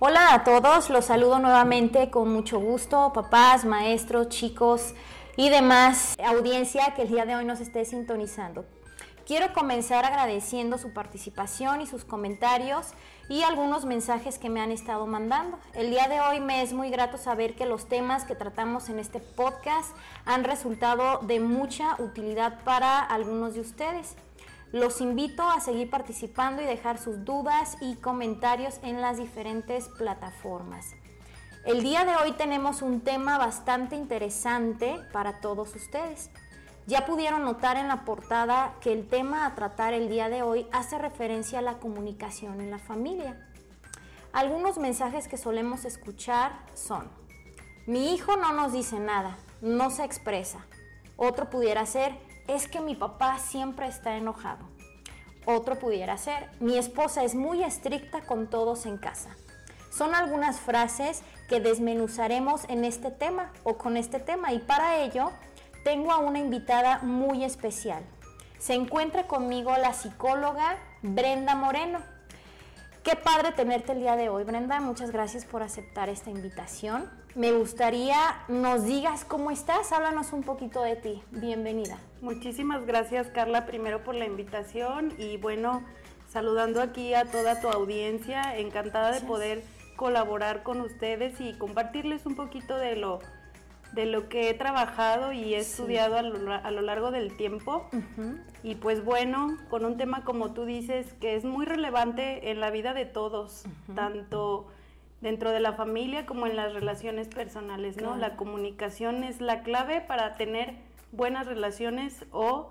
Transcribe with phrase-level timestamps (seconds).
[0.00, 4.94] Hola a todos, los saludo nuevamente con mucho gusto, papás, maestros, chicos
[5.36, 8.64] y demás audiencia que el día de hoy nos esté sintonizando.
[9.26, 12.86] Quiero comenzar agradeciendo su participación y sus comentarios
[13.28, 15.58] y algunos mensajes que me han estado mandando.
[15.74, 19.00] El día de hoy me es muy grato saber que los temas que tratamos en
[19.00, 24.14] este podcast han resultado de mucha utilidad para algunos de ustedes.
[24.72, 30.94] Los invito a seguir participando y dejar sus dudas y comentarios en las diferentes plataformas.
[31.64, 36.30] El día de hoy tenemos un tema bastante interesante para todos ustedes.
[36.86, 40.66] Ya pudieron notar en la portada que el tema a tratar el día de hoy
[40.70, 43.48] hace referencia a la comunicación en la familia.
[44.32, 47.10] Algunos mensajes que solemos escuchar son,
[47.86, 50.66] mi hijo no nos dice nada, no se expresa.
[51.16, 54.64] Otro pudiera ser, es que mi papá siempre está enojado.
[55.46, 59.30] Otro pudiera ser, mi esposa es muy estricta con todos en casa.
[59.90, 65.30] Son algunas frases que desmenuzaremos en este tema o con este tema y para ello
[65.84, 68.02] tengo a una invitada muy especial.
[68.58, 72.00] Se encuentra conmigo la psicóloga Brenda Moreno.
[73.02, 74.80] Qué padre tenerte el día de hoy, Brenda.
[74.80, 77.10] Muchas gracias por aceptar esta invitación.
[77.34, 78.16] Me gustaría
[78.48, 79.92] nos digas cómo estás.
[79.92, 81.22] Háblanos un poquito de ti.
[81.30, 81.98] Bienvenida.
[82.20, 85.82] Muchísimas gracias, Carla, primero por la invitación y bueno,
[86.28, 88.56] saludando aquí a toda tu audiencia.
[88.56, 89.62] Encantada de poder
[89.96, 93.20] colaborar con ustedes y compartirles un poquito de lo
[93.92, 97.88] de lo que he trabajado y he estudiado a lo, largo del tiempo.
[98.62, 102.70] Y pues bueno, con un tema como tú dices, que es muy relevante en la
[102.70, 104.66] vida de todos, tanto
[105.20, 108.16] dentro de la familia como en las relaciones personales, ¿no?
[108.16, 110.74] La comunicación es la clave para tener
[111.12, 112.70] buenas relaciones o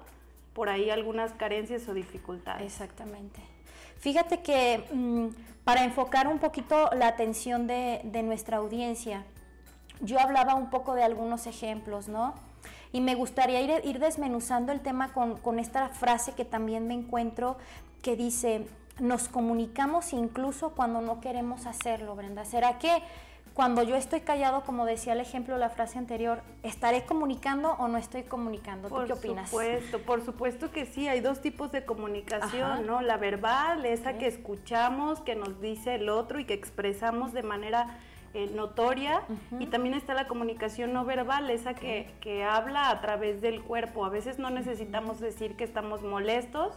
[0.54, 2.64] por ahí algunas carencias o dificultades.
[2.64, 3.42] Exactamente.
[4.00, 5.28] Fíjate que mm,
[5.64, 9.26] para enfocar un poquito la atención de, de nuestra audiencia,
[10.02, 12.34] yo hablaba un poco de algunos ejemplos, ¿no?
[12.92, 17.58] Y me gustaría ir, desmenuzando el tema con, esta frase que también me encuentro
[18.02, 18.66] que dice,
[19.00, 22.46] nos comunicamos incluso cuando no queremos hacerlo, Brenda.
[22.46, 23.02] ¿Será que
[23.58, 27.98] cuando yo estoy callado, como decía el ejemplo, la frase anterior, ¿estaré comunicando o no
[27.98, 28.88] estoy comunicando?
[28.88, 29.50] ¿Tú qué opinas?
[29.50, 33.02] Por supuesto, por supuesto que sí, hay dos tipos de comunicación, ¿no?
[33.02, 37.98] La verbal, esa que escuchamos, que nos dice el otro y que expresamos de manera
[38.36, 39.24] eh, notoria
[39.60, 44.06] y también está la comunicación no verbal, esa que, que, habla a través del cuerpo.
[44.06, 46.76] A veces no necesitamos decir que estamos molestos,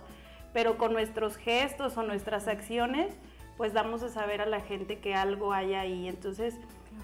[0.52, 3.12] pero con nuestros gestos o nuestras acciones,
[3.56, 6.08] pues damos a saber a la gente que algo hay ahí.
[6.08, 6.54] Entonces,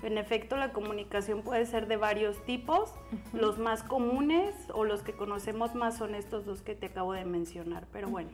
[0.02, 2.92] en efecto, la comunicación puede ser de varios tipos.
[3.32, 7.24] Los más comunes o los que conocemos más son estos dos que te acabo de
[7.24, 8.30] mencionar, pero bueno.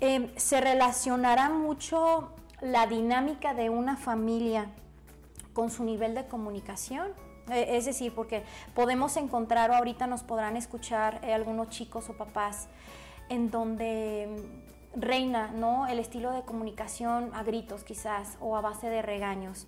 [0.00, 4.70] Em, se relacionará mucho la dinámica de una familia
[5.52, 7.08] con su nivel de comunicación.
[7.50, 8.44] Eh, es decir, porque
[8.74, 12.68] podemos encontrar o ahorita nos podrán escuchar eh, algunos chicos o papás
[13.28, 15.86] en donde mm, reina ¿no?
[15.86, 19.66] el estilo de comunicación a gritos quizás o a base de regaños.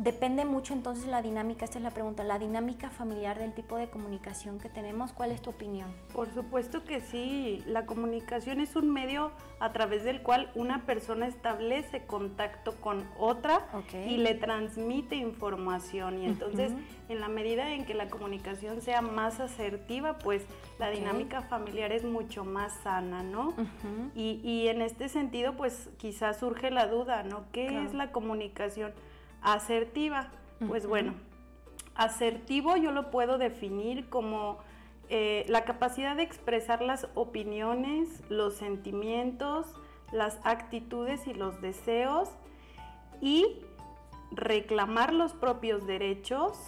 [0.00, 3.90] Depende mucho entonces la dinámica, esta es la pregunta, la dinámica familiar del tipo de
[3.90, 5.12] comunicación que tenemos.
[5.12, 5.92] ¿Cuál es tu opinión?
[6.14, 11.26] Por supuesto que sí, la comunicación es un medio a través del cual una persona
[11.26, 16.22] establece contacto con otra y le transmite información.
[16.22, 16.72] Y entonces,
[17.10, 20.44] en la medida en que la comunicación sea más asertiva, pues
[20.78, 23.52] la dinámica familiar es mucho más sana, ¿no?
[24.14, 27.44] y, y, en este sentido, pues quizás surge la duda, ¿no?
[27.52, 28.94] ¿Qué es la comunicación?
[29.42, 30.30] Asertiva,
[30.66, 31.14] pues bueno,
[31.94, 34.58] asertivo yo lo puedo definir como
[35.08, 39.66] eh, la capacidad de expresar las opiniones, los sentimientos,
[40.12, 42.28] las actitudes y los deseos
[43.20, 43.60] y
[44.30, 46.58] reclamar los propios derechos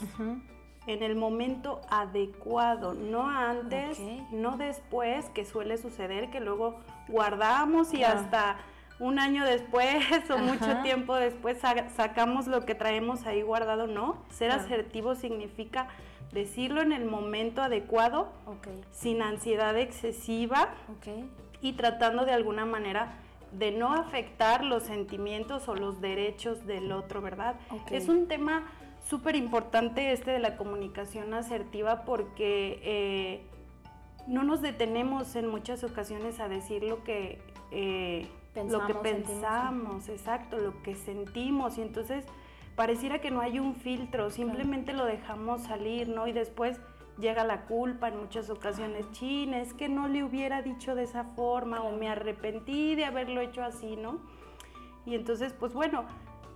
[0.86, 4.00] en el momento adecuado, no antes,
[4.32, 8.58] no después, que suele suceder que luego guardamos y hasta
[8.98, 11.58] un año después o mucho tiempo después
[11.96, 14.22] sacamos lo que traemos ahí guardado, no.
[14.30, 15.88] Ser asertivo significa
[16.32, 18.32] decirlo en el momento adecuado,
[18.90, 20.70] sin ansiedad excesiva
[21.60, 23.18] y tratando de alguna manera
[23.52, 27.56] de no afectar los sentimientos o los derechos del otro, ¿verdad?
[27.90, 28.64] Es un tema
[29.06, 33.42] súper importante este de la comunicación asertiva porque eh,
[34.26, 37.40] no nos detenemos en muchas ocasiones a decir lo que...
[37.70, 42.24] Eh, lo que pensamos, exacto, lo que sentimos y entonces
[42.76, 46.26] pareciera que no hay un filtro, simplemente lo dejamos salir, ¿no?
[46.26, 46.80] Y después
[47.18, 51.24] llega la culpa en muchas ocasiones, chin, es que no le hubiera dicho de esa
[51.24, 54.20] forma o me arrepentí de haberlo hecho así, ¿no?
[55.04, 56.04] Y entonces, pues bueno,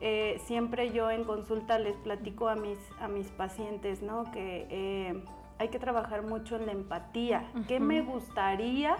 [0.01, 4.31] eh, siempre yo en consulta les platico a mis, a mis pacientes, ¿no?
[4.31, 5.25] Que eh,
[5.59, 7.51] hay que trabajar mucho en la empatía.
[7.67, 8.97] ¿Qué me gustaría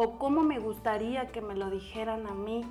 [0.00, 2.64] o cómo me gustaría que me lo dijeran a mí?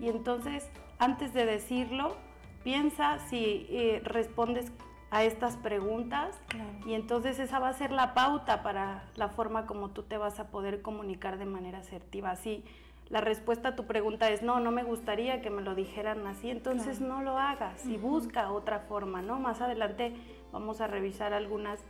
[0.00, 0.70] Y entonces,
[1.00, 2.14] antes de decirlo,
[2.62, 4.72] piensa si eh, respondes
[5.10, 6.38] a estas preguntas
[6.86, 10.38] y entonces esa va a ser la pauta para la forma como tú te vas
[10.38, 12.36] a poder comunicar de manera asertiva.
[12.36, 12.62] Si
[13.08, 16.50] la respuesta a tu pregunta es no, no me gustaría que me lo dijeran así,
[16.50, 19.40] entonces no lo hagas y busca otra forma, ¿no?
[19.40, 20.14] Más adelante
[20.52, 21.80] vamos a revisar algunas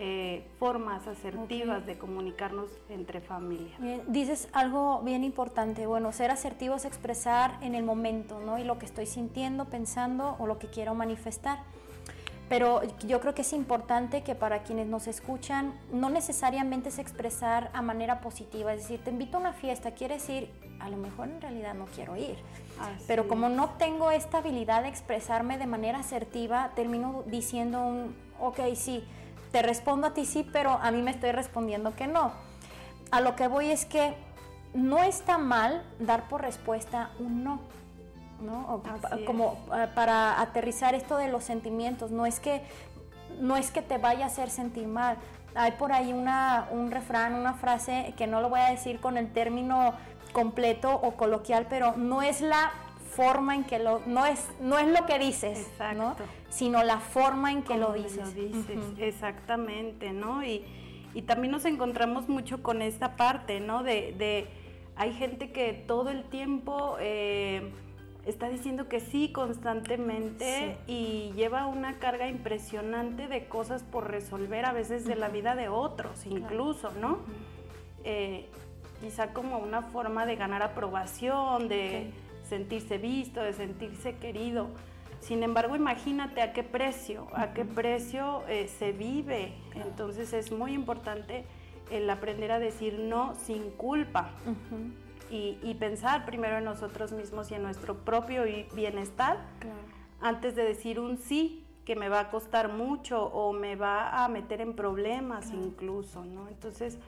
[0.00, 3.80] eh, formas asertivas de comunicarnos entre familias.
[4.06, 8.58] dices algo bien importante, bueno, ser asertivo es expresar en el momento, ¿no?
[8.58, 11.64] Y lo que estoy sintiendo, pensando o lo que quiero manifestar.
[12.48, 17.68] Pero yo creo que es importante que para quienes nos escuchan, no necesariamente es expresar
[17.74, 20.48] a manera positiva, es decir, te invito a una fiesta, quieres ir,
[20.78, 22.36] a lo mejor en realidad no quiero ir.
[23.08, 28.60] Pero como no tengo esta habilidad de expresarme de manera asertiva, termino diciendo un, ok,
[28.76, 29.04] sí,
[29.52, 32.32] te respondo a ti sí, pero a mí me estoy respondiendo que no.
[33.10, 34.14] A lo que voy es que
[34.74, 37.60] no está mal dar por respuesta un no
[38.40, 38.82] ¿no?
[39.26, 42.62] como ah, para aterrizar esto de los sentimientos, no es que
[43.40, 45.16] no es que te vaya a hacer sentir mal.
[45.54, 49.16] Hay por ahí una, un refrán, una frase que no lo voy a decir con
[49.16, 49.92] el término
[50.32, 52.72] completo o coloquial, pero no es la
[53.18, 55.68] forma en que lo no es no es lo que dices,
[56.50, 58.32] sino la forma en que lo dices.
[58.98, 60.44] Exactamente, ¿no?
[60.44, 60.64] Y,
[61.14, 63.82] y, también nos encontramos mucho con esta parte, ¿no?
[63.82, 64.46] De, de
[64.94, 67.72] hay gente que todo el tiempo eh,
[68.24, 74.72] está diciendo que sí constantemente y lleva una carga impresionante de cosas por resolver, a
[74.72, 77.18] veces de la vida de otros incluso, ¿no?
[78.04, 78.46] Eh,
[79.00, 82.12] quizá como una forma de ganar aprobación, de
[82.48, 84.68] sentirse visto, de sentirse querido.
[85.20, 89.52] Sin embargo, imagínate a qué precio, a qué precio eh, se vive.
[89.74, 91.44] Entonces es muy importante
[91.90, 94.30] el aprender a decir no sin culpa
[95.30, 99.38] y, pensar primero en nosotros mismos y en nuestro propio bienestar
[100.20, 104.28] antes de decir un sí que me va a costar mucho o me va a
[104.28, 106.48] meter en problemas incluso, ¿no?
[106.48, 106.98] Entonces,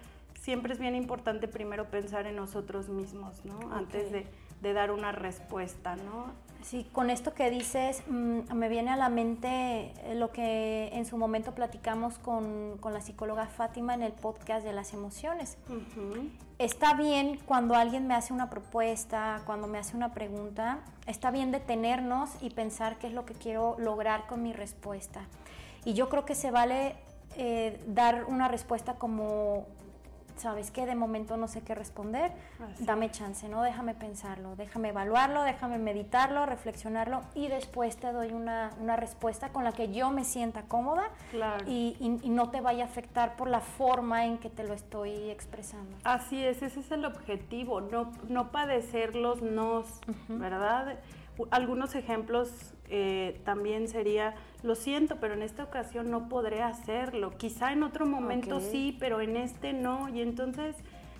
[0.41, 3.73] siempre es bien importante primero pensar en nosotros mismos, ¿no?
[3.73, 4.27] Antes de,
[4.61, 6.51] de dar una respuesta, ¿no?
[6.63, 11.07] Sí, con esto que dices, mm, me viene a la mente eh, lo que en
[11.07, 15.57] su momento platicamos con, la psicóloga Fátima en el podcast de las emociones.
[16.59, 21.51] Está bien cuando alguien me hace una propuesta, cuando me hace una pregunta, está bien
[21.51, 25.23] detenernos y pensar qué es lo que quiero lograr con mi respuesta.
[25.85, 26.97] Y yo creo que se vale
[27.37, 29.67] eh, dar una respuesta como
[30.41, 30.87] ¿sabes qué?
[30.87, 32.33] De momento no sé qué responder,
[32.79, 33.63] dame chance, ¿no?
[33.63, 39.73] Déjame pensarlo, déjame evaluarlo, déjame meditarlo, reflexionarlo y después te doy una, respuesta con la
[39.73, 41.11] que yo me sienta cómoda
[41.67, 41.97] y,
[42.31, 45.97] no te vaya a afectar por la forma en que te lo estoy expresando.
[46.05, 49.87] Así es, ese es el objetivo, no, no padecer los nos,
[50.29, 50.99] ¿verdad?
[51.51, 57.33] Algunos ejemplos eh, también sería, lo siento, pero en esta ocasión no podré hacerlo.
[57.37, 60.09] Quizá en otro momento sí, pero en este no.
[60.09, 60.77] Y entonces,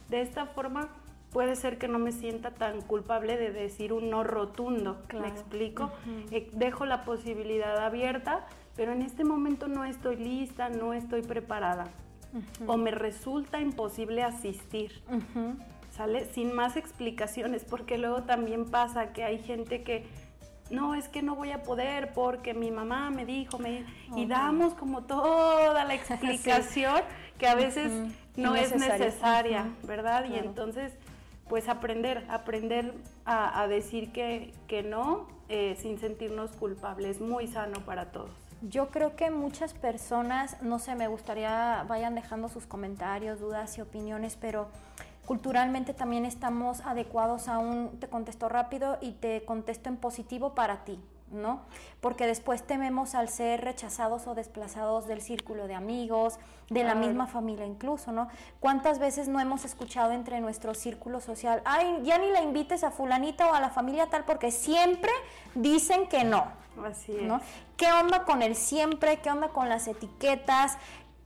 [0.09, 0.89] de esta forma,
[1.33, 5.03] puede ser que no me sienta tan culpable de decir un no rotundo.
[5.19, 5.91] ¿Me explico?
[6.31, 11.89] Eh, dejo la posibilidad abierta, pero en este momento no estoy lista, no estoy preparada.
[12.67, 15.03] O me resulta imposible asistir.
[15.91, 16.27] ¿Sale?
[16.27, 20.07] Sin más explicaciones, porque luego también pasa que hay gente que
[20.71, 23.85] no, es que no voy a poder porque mi mamá me dijo, me,
[24.17, 27.03] y damos como toda la explicación
[27.39, 27.91] que a veces
[28.37, 30.27] no es necesaria, ¿verdad?
[30.27, 30.93] Y entonces,
[31.49, 38.13] pues aprender, aprender a, decir que, que no eh, sin sentirnos culpables, muy sano para
[38.13, 38.31] todos.
[38.63, 43.81] Yo creo que muchas personas, no sé, me gustaría vayan dejando sus comentarios, dudas y
[43.81, 44.69] opiniones, pero
[45.31, 50.83] culturalmente también estamos adecuados a un te contesto rápido y te contesto en positivo para
[50.83, 50.99] ti,
[51.31, 51.61] ¿no?
[52.01, 57.29] Porque después tememos al ser rechazados o desplazados del círculo de amigos, de la misma
[57.29, 58.27] familia incluso, ¿no?
[58.59, 62.91] ¿Cuántas veces no hemos escuchado entre nuestro círculo social, ay, ya ni la invites a
[62.91, 65.13] fulanita o a la familia tal porque siempre
[65.55, 66.59] dicen que no?
[66.85, 67.23] Así es.
[67.23, 67.41] ¿no?
[67.77, 69.19] ¿Qué onda con el siempre?
[69.19, 70.77] ¿Qué onda con las etiquetas?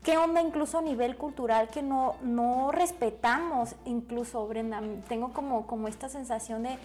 [0.05, 4.83] ¿Qué onda incluso a nivel cultural que no, no respetamos incluso, Brenda?
[5.09, 6.77] Tengo como, como esta sensación de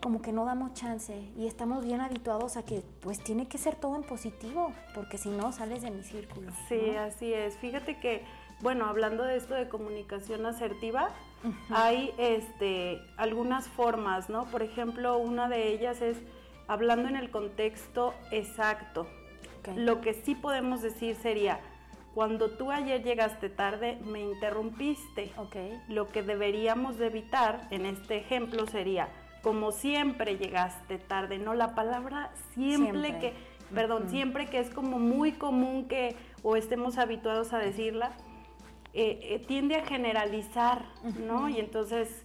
[0.00, 3.74] como que no damos chance y estamos bien habituados a que pues tiene que ser
[3.74, 6.52] todo en positivo, porque si no sales de mi círculo.
[6.68, 7.56] Sí, así es.
[7.58, 8.22] Fíjate que,
[8.60, 11.10] bueno, hablando de esto de comunicación asertiva,
[11.70, 14.44] hay este, algunas formas, ¿no?
[14.46, 16.18] Por ejemplo, una de ellas es
[16.68, 19.08] hablando en el contexto exacto.
[19.74, 21.58] Lo que sí podemos decir sería,
[22.14, 25.32] cuando tú ayer llegaste tarde, me interrumpiste.
[25.88, 29.08] Lo que deberíamos de evitar en este ejemplo sería,
[29.42, 33.34] como siempre llegaste tarde, no la palabra siempre, que,
[33.74, 38.12] perdón, siempre que es como muy común que o estemos habituados a decirla,
[38.94, 40.86] eh, eh, tiende a generalizar,
[41.20, 41.48] ¿no?
[41.48, 42.24] Y entonces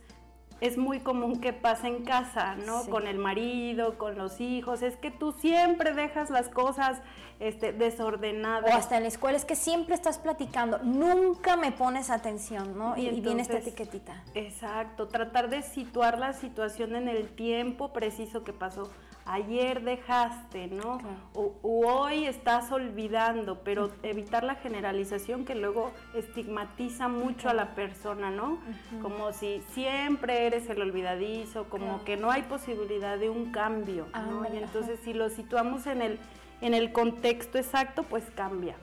[0.61, 2.85] es muy común que pase en casa, ¿no?
[2.85, 4.81] Con el marido, con los hijos.
[4.81, 7.01] Es que tú siempre dejas las cosas
[7.39, 8.73] este, desordenadas.
[8.73, 12.95] O hasta en la escuela es que siempre estás platicando, nunca me pones atención, ¿no?
[12.95, 14.23] Y, viene esta etiquetita.
[14.33, 18.89] Exacto, tratar de situar la situación en el tiempo preciso que pasó
[19.25, 20.99] ayer dejaste, ¿no?
[21.33, 28.31] O, hoy estás olvidando, pero evitar la generalización que luego estigmatiza mucho a la persona,
[28.31, 28.59] ¿no?
[29.01, 34.43] Como si siempre eres el olvidadizo, como que no hay posibilidad de un cambio, ¿no?
[34.53, 36.19] y entonces si lo situamos en el,
[36.61, 38.75] en el contexto exacto, pues cambia.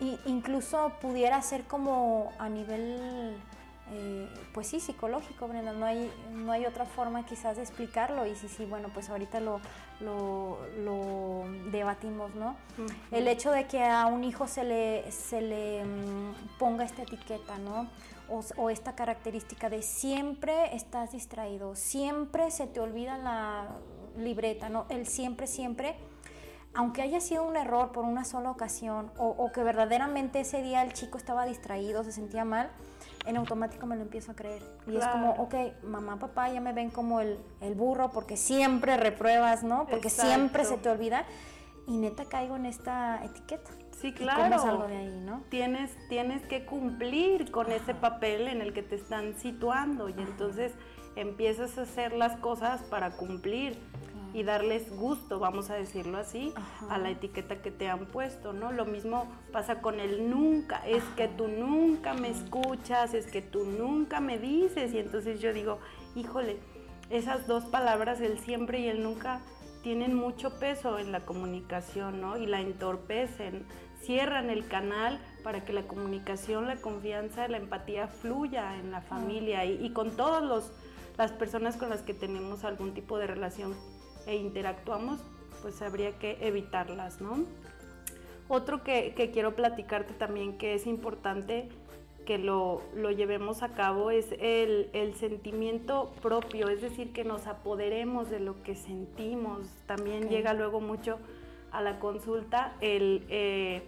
[0.00, 3.36] Y incluso pudiera ser como a nivel
[3.92, 8.34] eh, pues sí, psicológico, Brenda, no hay, no hay otra forma quizás de explicarlo y
[8.34, 9.60] sí, sí, bueno, pues ahorita lo,
[10.00, 12.56] lo, debatimos, ¿no?
[13.10, 17.58] El hecho de que a un hijo se le, se le mm, ponga esta etiqueta,
[17.58, 17.88] ¿no?
[18.56, 23.68] O, esta característica de siempre estás distraído, siempre se te olvida la
[24.16, 24.86] libreta, ¿no?
[24.88, 25.96] El siempre, siempre
[26.76, 30.82] aunque haya sido un error por una sola ocasión o, o, que verdaderamente ese día
[30.82, 32.68] el chico estaba distraído, se sentía mal,
[33.26, 34.62] en automático me lo empiezo a creer.
[34.86, 35.54] Y es como, ok,
[35.84, 37.38] mamá, papá ya me ven como el,
[37.74, 39.86] burro porque siempre repruebas, ¿no?
[39.86, 41.24] Porque siempre se te olvida.
[41.86, 43.70] Y neta caigo en esta etiqueta.
[44.00, 44.56] Sí, claro.
[44.58, 45.42] ¿Cómo de ahí, no?
[45.50, 50.72] Tienes, tienes que cumplir con ese papel en el que te están situando y entonces
[51.16, 53.78] empiezas a hacer las cosas para cumplir
[54.34, 56.52] y darles gusto, vamos a decirlo así,
[56.90, 58.72] a la etiqueta que te han puesto, ¿no?
[58.72, 63.64] Lo mismo pasa con el nunca, es que tú nunca me escuchas, es que tú
[63.64, 65.78] nunca me dices y entonces yo digo,
[66.16, 66.58] híjole,
[67.10, 69.40] esas dos palabras, el siempre y el nunca,
[69.84, 72.36] tienen mucho peso en la comunicación, ¿no?
[72.36, 73.64] Y la entorpecen,
[74.02, 79.64] cierran el canal para que la comunicación, la confianza, la empatía fluya en la familia
[79.64, 80.72] y, y con todas
[81.16, 83.74] las personas con las que tenemos algún tipo de relación
[84.26, 85.20] e interactuamos,
[85.62, 87.44] pues habría que evitarlas, ¿no?
[88.48, 91.68] Otro que, quiero platicarte también que es importante
[92.26, 92.82] que lo,
[93.16, 98.74] llevemos a cabo es el, sentimiento propio, es decir, que nos apoderemos de lo que
[98.74, 99.68] sentimos.
[99.86, 101.18] También llega luego mucho
[101.72, 103.24] a la consulta el...
[103.28, 103.82] Eh,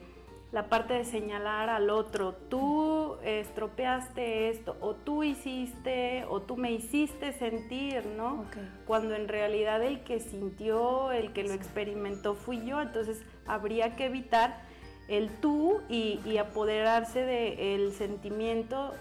[0.52, 6.70] la parte de señalar al otro, tú estropeaste esto, o tú hiciste, o tú me
[6.72, 8.44] hiciste sentir, ¿no?
[8.86, 14.06] Cuando en realidad el que sintió, el que lo experimentó fui yo, entonces habría que
[14.06, 14.62] evitar
[15.08, 18.92] el tú y, apoderarse del sentimiento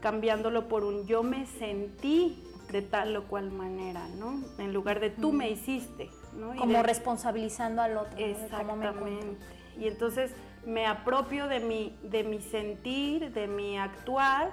[0.00, 4.42] cambiándolo por un yo me sentí de tal o cual manera, ¿no?
[4.58, 6.54] En lugar de tú me hiciste, ¿no?
[6.56, 8.16] Como responsabilizando al otro.
[8.18, 9.36] Exactamente.
[9.78, 10.32] y entonces
[10.66, 14.52] me apropio de mi, de mi sentir, de mi actuar,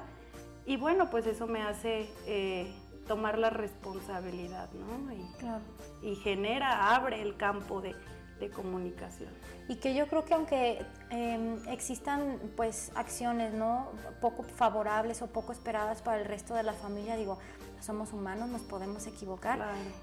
[0.65, 2.73] y bueno, pues eso me hace eh,
[3.07, 5.11] tomar la responsabilidad, ¿no?
[5.11, 7.95] Y, y genera, abre el campo de,
[8.53, 9.29] comunicación.
[9.69, 13.89] Y que yo creo que aunque em, existan pues acciones no
[14.19, 17.39] poco favorables o poco esperadas para el resto de la familia, digo,
[17.83, 19.59] somos humanos, nos podemos equivocar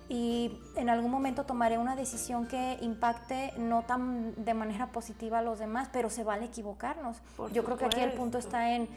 [0.08, 5.42] y en algún momento tomaré una decisión que impacte no tan de manera positiva a
[5.42, 7.16] los demás, pero se vale equivocarnos.
[7.52, 8.88] yo creo que aquí el punto está en,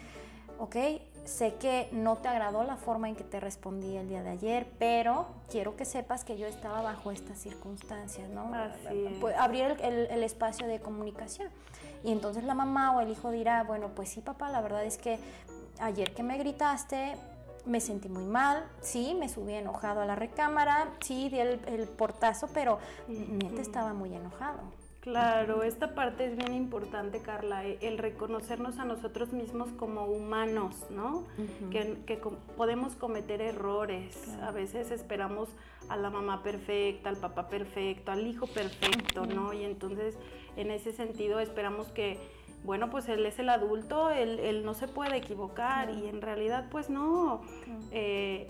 [0.60, 0.76] ok,
[1.26, 4.68] sé que no te agradó la forma en que te respondí el día de ayer,
[4.78, 8.52] pero quiero que sepas que yo estaba bajo estas circunstancias, ¿no?
[9.22, 11.50] Pues, abrir el, espacio de comunicación.
[12.04, 14.98] Y entonces la mamá o el hijo dirá, bueno, pues sí, papá, la verdad es
[14.98, 15.20] que
[15.80, 17.16] ayer que me gritaste,
[17.66, 22.50] me sentí muy mal, sí, me subí enojado a la recámara, sí, di el, portazo,
[22.54, 24.60] pero neta estaba muy enojado.
[25.04, 30.86] Claro, esta parte es bien importante, Carla, eh, el reconocernos a nosotros mismos como humanos,
[30.90, 31.26] ¿no?
[31.72, 32.22] que,
[32.56, 34.30] podemos cometer errores.
[34.42, 35.50] A veces esperamos
[35.90, 39.52] a la mamá perfecta, al papá perfecto, al hijo perfecto, ¿no?
[39.52, 40.18] Y entonces,
[40.56, 42.18] en ese sentido, esperamos que,
[42.64, 46.90] bueno, pues él es el adulto, él, no se puede equivocar y en realidad, pues
[46.90, 47.42] no.
[47.92, 48.50] Eh,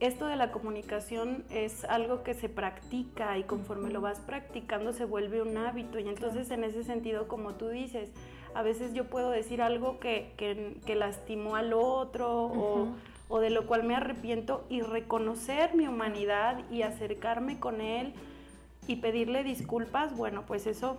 [0.00, 5.04] esto de la comunicación es algo que se practica y conforme lo vas practicando se
[5.04, 5.98] vuelve un hábito.
[5.98, 8.12] Y entonces en ese sentido como tú dices,
[8.54, 12.88] a veces yo puedo decir algo que, que, lastimó al otro o,
[13.28, 18.14] o, de lo cual me arrepiento y reconocer mi humanidad y acercarme con él
[18.86, 20.98] y pedirle disculpas, bueno, pues eso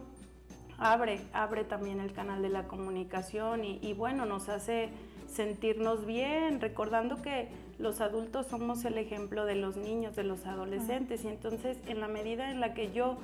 [0.77, 4.89] abre, abre también el canal de la comunicación y, bueno, nos hace
[5.27, 11.25] sentirnos bien, recordando que los adultos somos el ejemplo de los niños, de los adolescentes,
[11.25, 13.17] y entonces en la medida en la que yo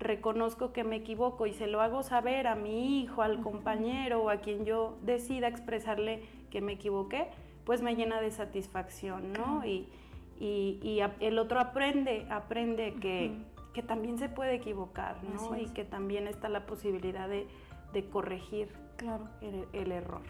[0.00, 4.30] reconozco que me equivoco y se lo hago saber a mi hijo, al compañero o
[4.30, 7.28] a quien yo decida expresarle que me equivoqué,
[7.64, 9.64] pues me llena de satisfacción, ¿no?
[9.64, 9.88] Y,
[10.40, 13.32] y, el otro aprende, aprende que,
[13.74, 15.56] que, también se puede equivocar, ¿no?
[15.56, 17.46] Y que también está la posibilidad de,
[17.92, 19.28] de corregir claro.
[19.72, 20.22] el, error.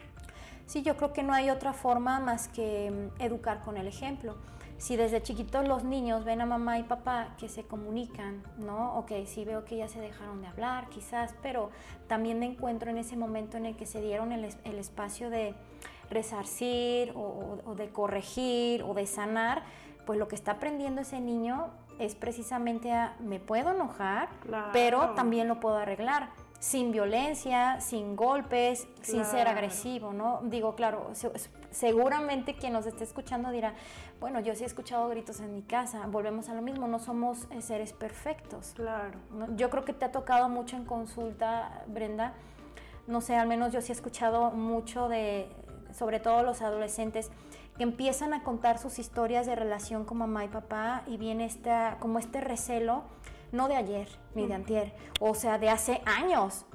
[0.67, 4.37] Sí, yo creo que no hay otra forma más que mm, educar con el ejemplo.
[4.79, 8.97] Si desde chiquitos los niños ven a mamá y papá que se comunican, ¿no?
[8.99, 11.71] Ok, sí veo que ya se dejaron de hablar, quizás, pero
[12.09, 15.55] también me encuentro en ese momento en el que se dieron el, el espacio de
[16.11, 19.63] resarcir o, o, de corregir o de sanar,
[20.07, 24.29] pues lo que está aprendiendo ese niño es precisamente a, me puedo enojar,
[24.73, 30.41] pero también lo puedo arreglar sin violencia, sin golpes, sin ser agresivo, ¿no?
[30.45, 31.11] Digo, claro,
[31.71, 33.75] seguramente quien nos esté escuchando dirá,
[34.19, 37.47] bueno, yo sí he escuchado gritos en mi casa, volvemos a lo mismo, no somos
[37.51, 38.73] eh, seres perfectos.
[38.75, 39.19] Claro.
[39.57, 42.33] Yo creo que te ha tocado mucho en consulta, Brenda,
[43.07, 45.49] no sé, al menos yo sí he escuchado mucho de,
[45.93, 47.31] sobre todo los adolescentes,
[47.77, 51.99] que empiezan a contar sus historias de relación con mamá y papá y viene esta,
[52.01, 53.03] como este recelo,
[53.53, 56.67] no de ayer ni de antier, o sea, de hace años.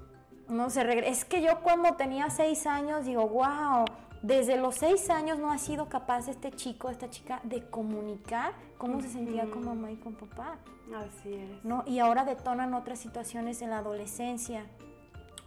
[0.48, 3.86] No se Es que yo cuando tenía seis años digo, wow,
[4.22, 9.02] desde los seis años no ha sido capaz este chico, esta chica, de comunicar cómo
[9.02, 10.58] se sentía con mamá y con papá.
[10.96, 11.64] Así es.
[11.64, 11.84] ¿no?
[11.86, 14.66] Y ahora detonan otras situaciones en la adolescencia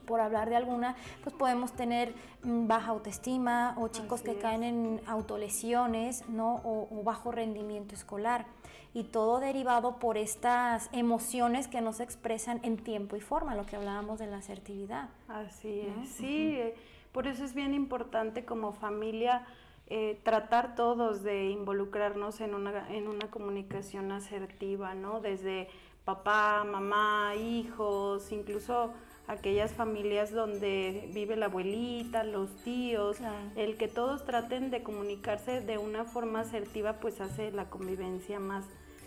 [0.07, 5.01] por hablar de alguna, pues podemos tener mm, baja autoestima o chicos que caen en
[5.07, 6.61] autolesiones, ¿no?
[6.65, 8.47] O, bajo rendimiento escolar.
[8.95, 13.65] Y todo derivado por estas emociones que no se expresan en tiempo y forma, lo
[13.65, 15.09] que hablábamos de la asertividad.
[15.29, 16.57] Así es, sí.
[16.57, 16.75] Eh,
[17.11, 19.47] por eso es bien importante como familia
[19.95, 25.21] eh, tratar todos de involucrarnos en una, en una comunicación asertiva, ¿no?
[25.21, 25.69] Desde
[26.05, 28.95] papá, mamá, hijos, incluso
[29.27, 33.19] aquellas familias donde vive la abuelita, los tíos,
[33.57, 38.67] el que todos traten de comunicarse de una forma asertiva pues hace la convivencia más,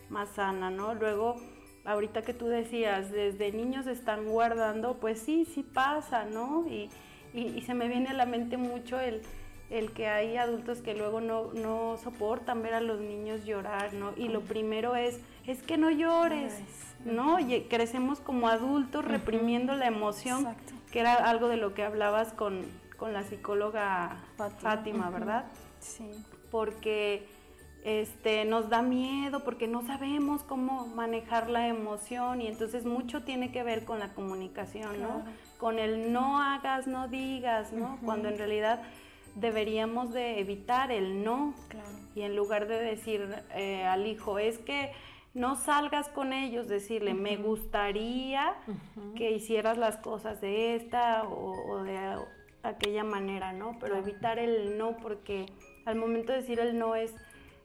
[0.09, 0.93] más sana, ¿no?
[0.93, 1.35] Luego,
[1.83, 6.65] ahorita que tú decías, desde niños están guardando, pues sí, sí pasa, ¿no?
[6.67, 6.89] Y,
[7.33, 9.21] y, se me viene a la mente mucho el,
[9.69, 14.13] el que hay adultos que luego no, no soportan ver a los niños llorar, ¿no?
[14.15, 16.53] Y lo primero es, es que no llores.
[17.05, 17.39] ¿No?
[17.39, 20.47] Y crecemos como adultos reprimiendo la emoción,
[20.91, 22.65] que era algo de lo que hablabas con,
[23.01, 24.17] la psicóloga
[24.59, 25.45] Fátima, ¿verdad?
[25.79, 26.09] Sí.
[26.49, 27.27] Porque
[27.83, 33.51] este, nos da miedo, porque no sabemos cómo manejar la emoción y entonces mucho tiene
[33.51, 35.23] que ver con la comunicación, ¿no?
[35.59, 37.99] Con el no hagas, no digas, ¿no?
[38.03, 38.81] Cuando en realidad
[39.35, 41.53] deberíamos de evitar el no.
[42.15, 44.91] Y en lugar de decir eh, al hijo, es que
[45.35, 48.55] no salgas con ellos, decirle, me gustaría
[49.15, 52.17] que hicieras las cosas de esta o, de
[52.63, 53.77] aquella manera, ¿no?
[53.79, 55.45] Pero evitar el no, porque
[55.85, 57.13] al momento de decir el no es,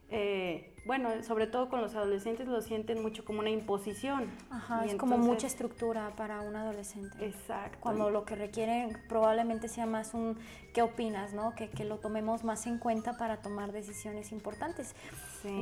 [0.09, 4.29] eh, bueno, sobre todo con los adolescentes lo sienten mucho como una imposición.
[4.49, 7.25] Ajá, es como mucha estructura para un adolescente.
[7.25, 7.77] Exacto.
[7.79, 10.37] Cuando lo que requieren probablemente sea más un
[10.73, 11.33] ¿qué opinas?
[11.33, 11.55] ¿no?
[11.55, 14.93] Que, que lo tomemos más en cuenta para tomar decisiones importantes.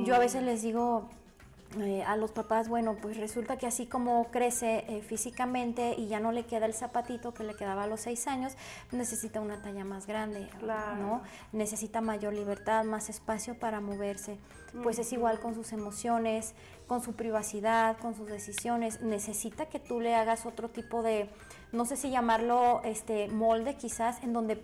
[0.04, 1.08] Yo a veces les digo,
[1.78, 6.18] eh, a los papás, bueno, pues resulta que así como crece eh, físicamente y ya
[6.18, 8.56] no le queda el zapatito que le quedaba a los seis años,
[8.90, 11.22] necesita una talla más grande, ¿no?
[11.52, 14.38] Necesita mayor libertad, más espacio para moverse.
[14.82, 16.54] Pues es igual con sus emociones,
[16.88, 19.00] con su privacidad, con sus decisiones.
[19.00, 21.30] Necesita que tú le hagas otro tipo de,
[21.70, 24.60] no sé si llamarlo este molde quizás, en donde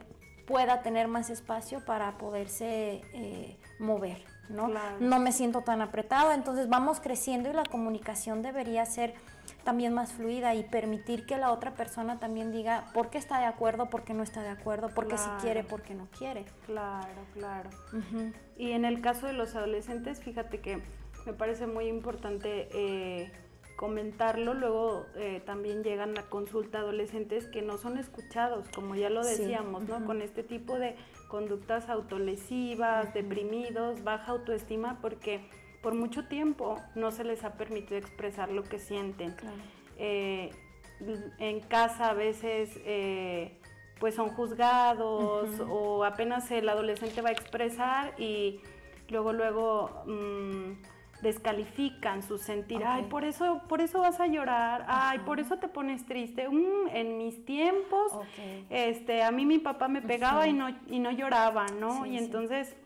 [0.47, 4.25] pueda tener más espacio para poderse eh, mover.
[4.49, 4.71] ¿No?
[5.01, 9.15] No me siento tan apretado, entonces vamos creciendo y la comunicación debería ser
[9.65, 13.47] también más fluida y permitir que la otra persona también diga por qué está de
[13.47, 16.45] acuerdo, por qué no está de acuerdo, por qué si quiere, por qué no quiere.
[16.67, 17.71] Claro, claro.
[18.57, 20.83] Y en el caso de los adolescentes, fíjate que
[21.27, 23.33] me parece muy importante eh,
[23.77, 24.55] comentarlo.
[24.55, 29.85] Luego eh, también llegan a consulta adolescentes que no son escuchados, como ya lo decíamos,
[29.85, 30.05] ¿no?
[30.05, 30.97] Con este tipo de
[31.37, 35.51] conductas autolesivas, deprimidos, baja autoestima, porque
[35.83, 39.37] por mucho tiempo no se les ha permitido expresar lo que sienten.
[39.99, 40.49] Eh,
[41.39, 43.61] en casa a veces eh,
[44.01, 48.63] pues son juzgados o apenas el adolescente va a expresar y
[49.11, 50.73] luego luego mm,
[51.23, 55.69] descalifican su sentir, ay, por eso, por eso vas a llorar, ay, por eso te
[55.69, 58.13] pones triste, mm, en mis tiempos,
[58.71, 62.07] este, a mí mi papá me pegaba y no, y no lloraba, ¿no?
[62.07, 62.77] y entonces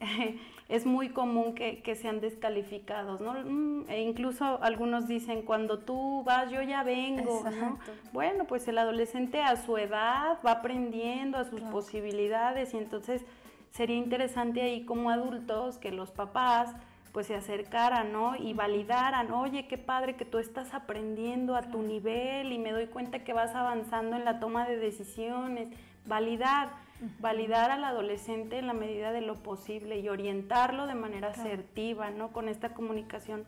[0.68, 3.34] es muy común que, sean descalificados, ¿no?
[3.44, 7.78] Mm, e incluso algunos dicen, cuando tú vas, yo ya vengo, ¿no?
[8.12, 13.22] Bueno, pues el adolescente a su edad va aprendiendo a sus posibilidades y entonces
[13.70, 16.74] sería interesante ahí como adultos que los papás
[17.12, 18.36] pues se acercaran, ¿no?
[18.36, 22.86] Y validaran, oye, qué padre que tú estás aprendiendo a tu nivel y me doy
[22.86, 25.68] cuenta que vas avanzando en la toma de decisiones,
[26.06, 26.70] validar
[27.18, 32.32] validar al adolescente en la medida de lo posible y orientarlo de manera asertiva, ¿no?
[32.32, 33.44] Con esta comunicación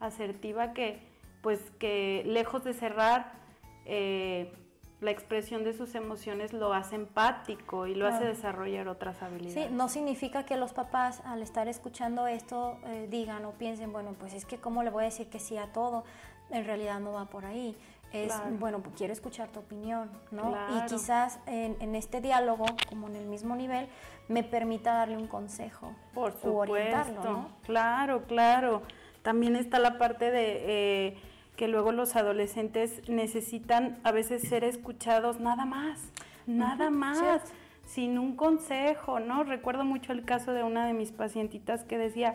[0.00, 0.98] asertiva que,
[1.42, 3.32] pues, que lejos de cerrar
[3.86, 4.52] eh,
[5.00, 9.68] la expresión de sus emociones lo hace empático y lo hace desarrollar otras habilidades.
[9.68, 14.14] Sí, no significa que los papás al estar escuchando esto eh, digan o piensen, bueno,
[14.18, 16.04] pues es que cómo le voy a decir que sí a todo,
[16.50, 17.76] en realidad no va por ahí
[18.12, 20.56] es, bueno, pues quiero escuchar tu opinión, ¿no?
[20.76, 23.88] Y quizás en, este diálogo, como en el mismo nivel,
[24.28, 25.94] me permita darle un consejo.
[26.12, 26.72] Por supuesto.
[26.72, 27.48] orientarlo, ¿no?
[27.62, 28.82] Claro, claro.
[29.22, 31.18] También está la parte de eh,
[31.60, 36.00] que luego los adolescentes necesitan a veces ser escuchados nada más,
[36.46, 37.42] nada más,
[37.84, 39.44] sin un consejo, ¿no?
[39.44, 42.34] Recuerdo mucho el caso de una de mis pacientitas que decía,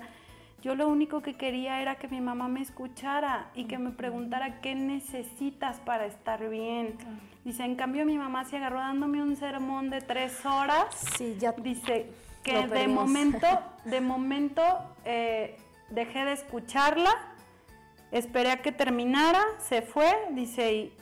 [0.62, 4.62] yo lo único que quería era que mi mamá me escuchara y que me preguntara
[4.62, 6.96] qué necesitas para estar bien.
[7.44, 10.86] Dice, en cambio mi mamá se agarró dándome un sermón de tres horas.
[11.18, 11.52] Sí, ya.
[11.54, 12.12] Dice
[12.44, 13.48] que de momento,
[13.86, 14.62] de momento
[15.04, 15.58] eh,
[15.90, 17.35] dejé de escucharla,
[18.18, 20.94] esperé a que terminara, se fue, dice, y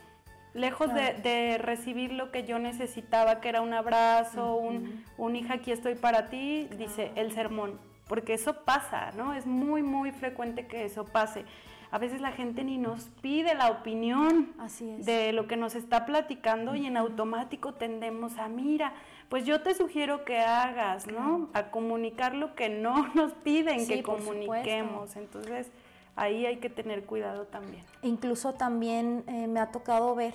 [0.53, 5.71] lejos de, recibir lo que yo necesitaba, que era un abrazo, un, un hija, aquí
[5.71, 9.33] estoy para ti, dice, el sermón porque eso pasa, ¿no?
[9.33, 11.45] Es muy, muy frecuente que eso pase.
[11.91, 14.53] A veces la gente ni nos pide la opinión
[14.99, 18.93] de lo que nos está platicando y en automático tendemos a, mira,
[19.29, 21.49] pues yo te sugiero que hagas, ¿no?
[21.53, 25.15] A comunicar lo que no nos piden que comuniquemos.
[25.15, 25.71] Entonces,
[26.15, 27.83] ahí hay que tener cuidado también.
[28.01, 30.33] Incluso también eh, me ha tocado ver,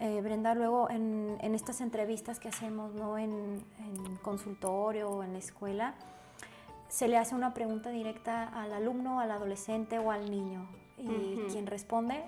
[0.00, 3.18] eh, Brenda, luego en, estas entrevistas que hacemos, ¿no?
[3.18, 5.94] En, en consultorio o en la escuela,
[6.88, 10.66] se le hace una pregunta directa al alumno, al adolescente o al niño.
[10.98, 12.24] Y quien responde,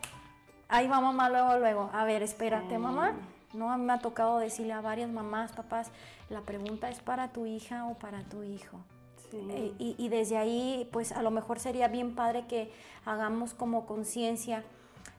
[0.68, 1.90] ahí va mamá luego, luego.
[1.92, 3.14] A ver, espérate, mamá.
[3.55, 5.90] No, a mí me ha tocado decirle a varias mamás, papás,
[6.29, 8.79] la pregunta es para tu hija o para tu hijo.
[9.32, 12.70] Eh, y, y, desde ahí, pues a lo mejor sería bien padre que
[13.04, 14.64] hagamos como conciencia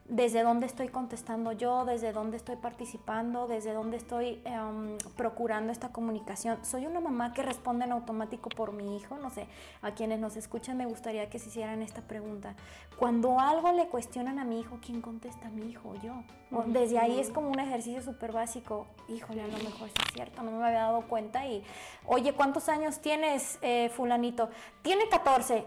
[0.09, 5.89] desde dónde estoy contestando yo, desde dónde estoy participando, desde dónde estoy em, procurando esta
[5.89, 6.57] comunicación.
[6.65, 9.47] Soy una mamá que responde en automático por mi hijo, no sé,
[9.83, 12.55] a quienes nos escuchan me gustaría que se hicieran esta pregunta.
[12.97, 15.49] Cuando algo le cuestionan a mi hijo, ¿quién contesta?
[15.49, 16.23] ¿Mi hijo o yo?
[16.65, 18.87] Desde ahí es como un ejercicio súper básico.
[19.07, 21.63] Híjole, a lo mejor es cierto, no me había dado cuenta y,
[22.07, 24.49] oye, ¿cuántos años tienes, eh, fulanito?
[24.81, 25.65] Tiene 14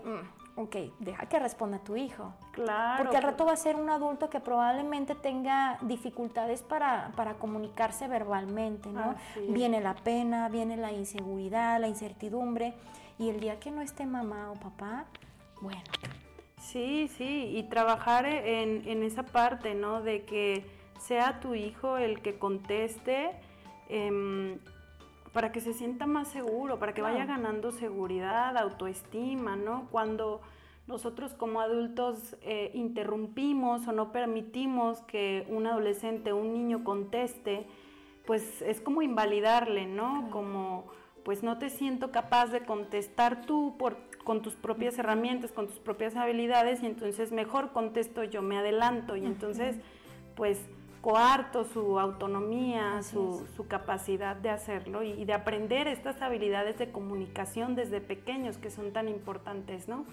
[0.57, 2.33] ok, deja que responda tu hijo.
[2.53, 3.03] Claro.
[3.03, 8.89] Porque al rato va a ser un adulto que probablemente tenga dificultades para, comunicarse verbalmente,
[8.91, 9.15] ¿no?
[9.49, 12.75] Viene la pena, viene la inseguridad, la incertidumbre,
[13.19, 15.07] y el día que no esté mamá o papá,
[15.61, 15.83] bueno.
[16.61, 20.01] Sí, sí, y trabajar en, esa parte, ¿no?
[20.03, 20.65] De que
[20.99, 23.33] sea tu hijo el que conteste.
[23.89, 24.59] Em,
[25.33, 29.89] para que se sienta más seguro, para que vaya ganando seguridad, autoestima, ¿no?
[29.91, 30.41] Cuando
[30.87, 37.67] nosotros como adultos eh, interrumpimos o no permitimos que un adolescente o un niño conteste,
[38.27, 40.29] pues es como invalidarle, ¿no?
[40.31, 40.87] Como,
[41.25, 45.79] pues no te siento capaz de contestar tú por, con tus propias herramientas, con tus
[45.79, 49.77] propias habilidades, y entonces mejor contesto yo, me adelanto, y entonces,
[50.37, 50.69] pues
[51.03, 58.01] coarto su autonomía, su, capacidad de hacerlo y, de aprender estas habilidades de comunicación desde
[58.01, 60.07] pequeños que son tan importantes, ¿no?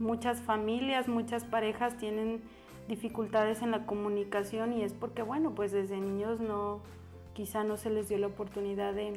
[0.00, 2.42] Muchas familias, muchas parejas tienen
[2.88, 6.80] dificultades en la comunicación y es porque, bueno, pues desde niños no,
[7.34, 9.12] quizá no se les dio la oportunidad de,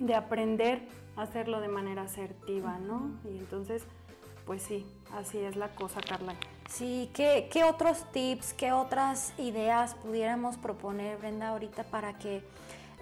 [0.00, 0.82] de aprender
[1.16, 3.10] a hacerlo de manera asertiva, ¿no?
[3.24, 3.86] Y entonces,
[4.44, 6.34] pues sí, así es la cosa, Carla.
[6.70, 12.42] Sí, ¿qué, ¿qué, otros tips, qué otras ideas pudiéramos proponer, Brenda, ahorita para que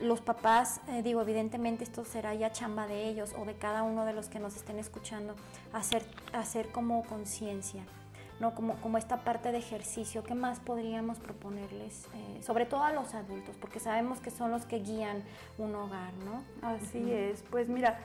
[0.00, 4.06] los papás, eh, digo, evidentemente esto será ya chamba de ellos o de cada uno
[4.06, 5.34] de los que nos estén escuchando,
[5.74, 6.02] hacer,
[6.32, 7.82] hacer como conciencia,
[8.40, 8.54] ¿no?
[8.54, 12.06] Como, como esta parte de ejercicio, ¿qué más podríamos proponerles?
[12.14, 15.22] Eh, sobre todo a los adultos, porque sabemos que son los que guían
[15.58, 16.42] un hogar, ¿no?
[16.66, 17.98] Así es, pues mira,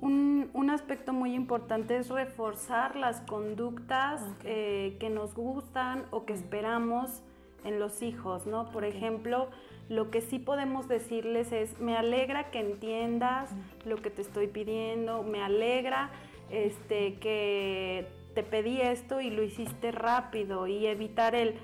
[0.00, 7.22] un, aspecto muy importante es reforzar las conductas eh, que nos gustan o que esperamos
[7.64, 8.70] en los hijos, ¿no?
[8.72, 9.48] Por ejemplo,
[9.88, 13.50] lo que sí podemos decirles es, me alegra que entiendas
[13.84, 16.10] lo que te estoy pidiendo, me alegra
[16.50, 21.54] este, que te pedí esto y lo hiciste rápido y evitar el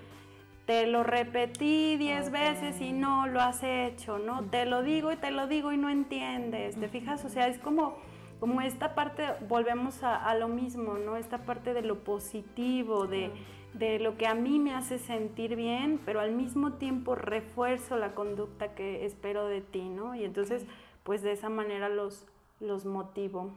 [0.67, 4.45] te lo repetí diez veces y no lo has hecho, ¿no?
[4.45, 7.25] Te lo digo y te lo digo y no entiendes, ¿te fijas?
[7.25, 7.97] O sea, es como,
[8.43, 11.17] como esta parte, volvemos a, lo mismo, ¿no?
[11.17, 13.31] Esta parte de lo positivo, de,
[13.73, 18.17] de, lo que a mí me hace sentir bien, pero al mismo tiempo refuerzo la
[18.17, 20.17] conducta que espero de ti, ¿no?
[20.17, 20.67] Y entonces,
[21.05, 22.27] pues de esa manera los,
[22.59, 23.53] los motivo.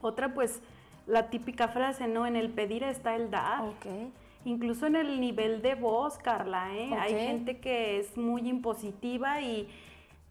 [0.00, 0.62] Otra, pues,
[1.08, 2.24] la típica frase, ¿no?
[2.24, 3.62] En el pedir está el dar.
[3.62, 4.12] Okay
[4.44, 6.90] incluso en el nivel de voz, Carla, ¿eh?
[7.00, 9.68] Hay gente que es muy impositiva y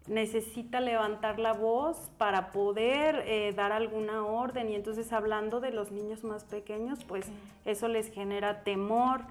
[0.06, 4.68] necesita levantar la voz para poder eh, dar alguna orden.
[4.70, 7.26] Y entonces hablando de los niños más pequeños, pues
[7.64, 9.22] eso les genera temor.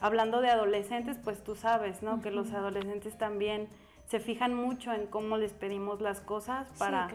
[0.00, 2.22] Hablando de adolescentes, pues tú sabes, ¿no?
[2.22, 3.68] Que los adolescentes también
[4.06, 7.08] se fijan mucho en cómo les pedimos las cosas para,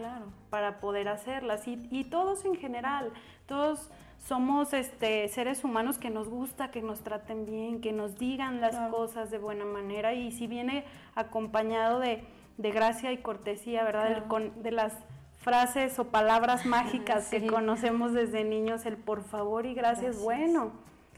[0.49, 1.67] para poder hacerlas.
[1.67, 3.11] Y, y todos en general,
[3.45, 3.89] todos
[4.25, 8.75] somos este, seres humanos que nos gusta que nos traten bien, que nos digan las
[8.89, 10.13] cosas de buena manera.
[10.13, 12.23] Y si viene acompañado de,
[12.57, 14.23] gracia y cortesía, ¿verdad?
[14.55, 14.93] de las
[15.37, 20.71] frases o palabras mágicas que conocemos desde niños, el por favor y gracias, bueno,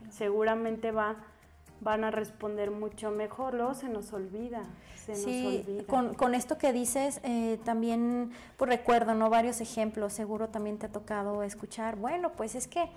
[0.09, 1.15] seguramente va
[1.81, 4.63] van a responder mucho mejor, luego se nos olvida.
[5.05, 9.29] Se sí, Con, con, esto que dices, eh, también pues recuerdo, ¿no?
[9.29, 12.89] Varios ejemplos, seguro también te ha tocado escuchar, bueno, pues es que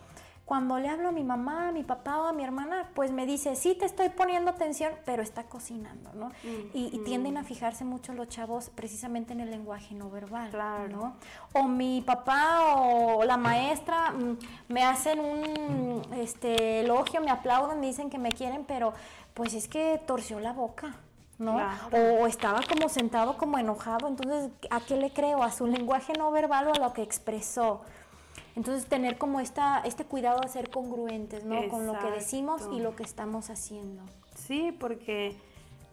[0.44, 3.26] cuando le hablo a mi mamá, a mi papá o a mi hermana, pues me
[3.26, 6.30] dice, sí te estoy poniendo atención, pero está cocinando, ¿no?
[6.74, 10.88] y, tienden a fijarse mucho los chavos precisamente en el lenguaje no verbal, claro.
[10.88, 11.16] ¿no?
[11.52, 17.86] O mi papá o la maestra mm, me hacen un este, elogio, me aplauden, me
[17.86, 18.92] dicen que me quieren, pero
[19.34, 20.96] pues es que torció la boca.
[21.38, 21.56] ¿no?
[21.92, 25.42] O, estaba como sentado como enojado, entonces, ¿a qué le creo?
[25.42, 27.80] ¿A su lenguaje no verbal o a lo que expresó?
[28.54, 31.68] Entonces tener como esta, este cuidado de ser congruentes, ¿no?
[31.68, 34.02] Con lo que decimos y lo que estamos haciendo.
[34.34, 35.36] Sí, porque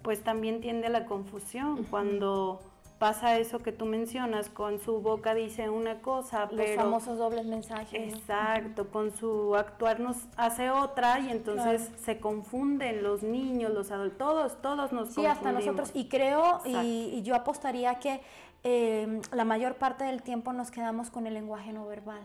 [0.01, 2.59] pues también tiende la confusión cuando
[2.99, 8.13] pasa eso que tú mencionas, con su boca dice una cosa, Los famosos dobles mensajes.
[8.13, 14.17] Exacto, con su actuar nos hace otra y entonces se confunden los niños, los adultos,
[14.17, 15.91] todos, todos nos Sí, hasta nosotros.
[15.93, 18.19] Y creo, y, yo apostaría que
[18.63, 22.21] eh, la mayor parte del tiempo nos quedamos con el lenguaje no verbal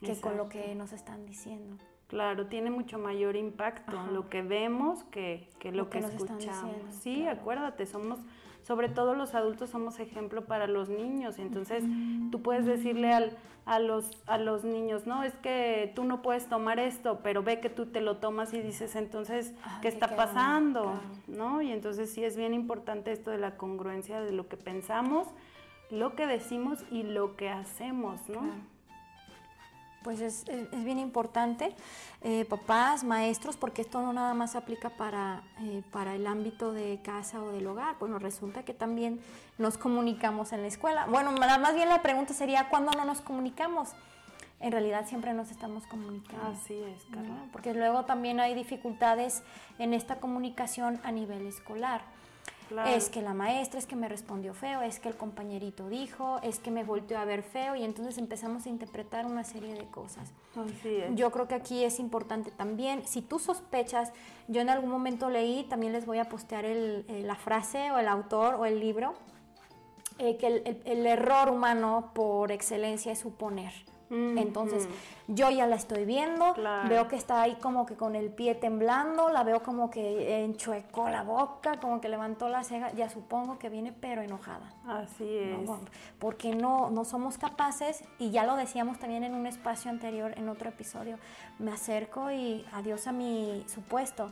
[0.00, 1.76] que con lo que nos están diciendo.
[2.08, 6.76] Claro, tiene mucho mayor impacto lo que vemos que, lo, que, escuchamos.
[7.00, 8.20] sí, acuérdate, somos,
[8.62, 11.40] sobre todo los adultos somos ejemplo para los niños.
[11.40, 11.82] Entonces,
[12.30, 16.46] tú puedes decirle al, a, los, a los niños, no, es que tú no puedes
[16.46, 21.00] tomar esto, pero ve que tú te lo tomas y dices, entonces, ¿qué está pasando?
[21.26, 21.60] ¿No?
[21.60, 25.26] Y entonces sí es bien importante esto de la congruencia de lo que pensamos,
[25.90, 28.75] lo que decimos y lo que hacemos, ¿no?
[30.06, 30.44] Pues es,
[30.84, 31.74] bien importante,
[32.22, 37.00] eh, papás, maestros, porque esto no nada más aplica para, eh, para el ámbito de
[37.02, 37.96] casa o del hogar.
[37.98, 39.20] Bueno, resulta que también
[39.58, 41.06] nos comunicamos en la escuela.
[41.06, 43.94] Bueno, más bien la pregunta sería, ¿cuándo no nos comunicamos?
[44.60, 46.52] En realidad siempre nos estamos comunicando.
[46.52, 47.48] Así es, Carla.
[47.50, 49.42] Porque luego también hay dificultades
[49.80, 52.02] en esta comunicación a nivel escolar.
[52.86, 56.58] Es que la maestra, es que me respondió feo, es que el compañerito dijo, es
[56.58, 60.32] que me volteó a ver feo y entonces empezamos a interpretar una serie de cosas.
[61.14, 64.12] Yo creo que aquí es importante también, si tú sospechas,
[64.48, 68.54] yo en algún momento leí, también les voy a postear la frase o el autor
[68.54, 69.14] o el libro,
[70.18, 73.72] eh, que el error humano por excelencia es suponer.
[74.08, 74.88] Entonces,
[75.26, 76.54] yo ya la estoy viendo,
[76.88, 81.08] veo que está ahí como que con el pie temblando, la veo como que enchuecó
[81.08, 84.72] la boca, como que levantó la ceja, ya supongo que viene pero enojada.
[84.86, 85.70] Así es.
[86.18, 90.48] porque no, no somos capaces, y ya lo decíamos también en un espacio anterior, en
[90.48, 91.18] otro episodio,
[91.58, 94.30] me acerco y adiós a mi supuesto,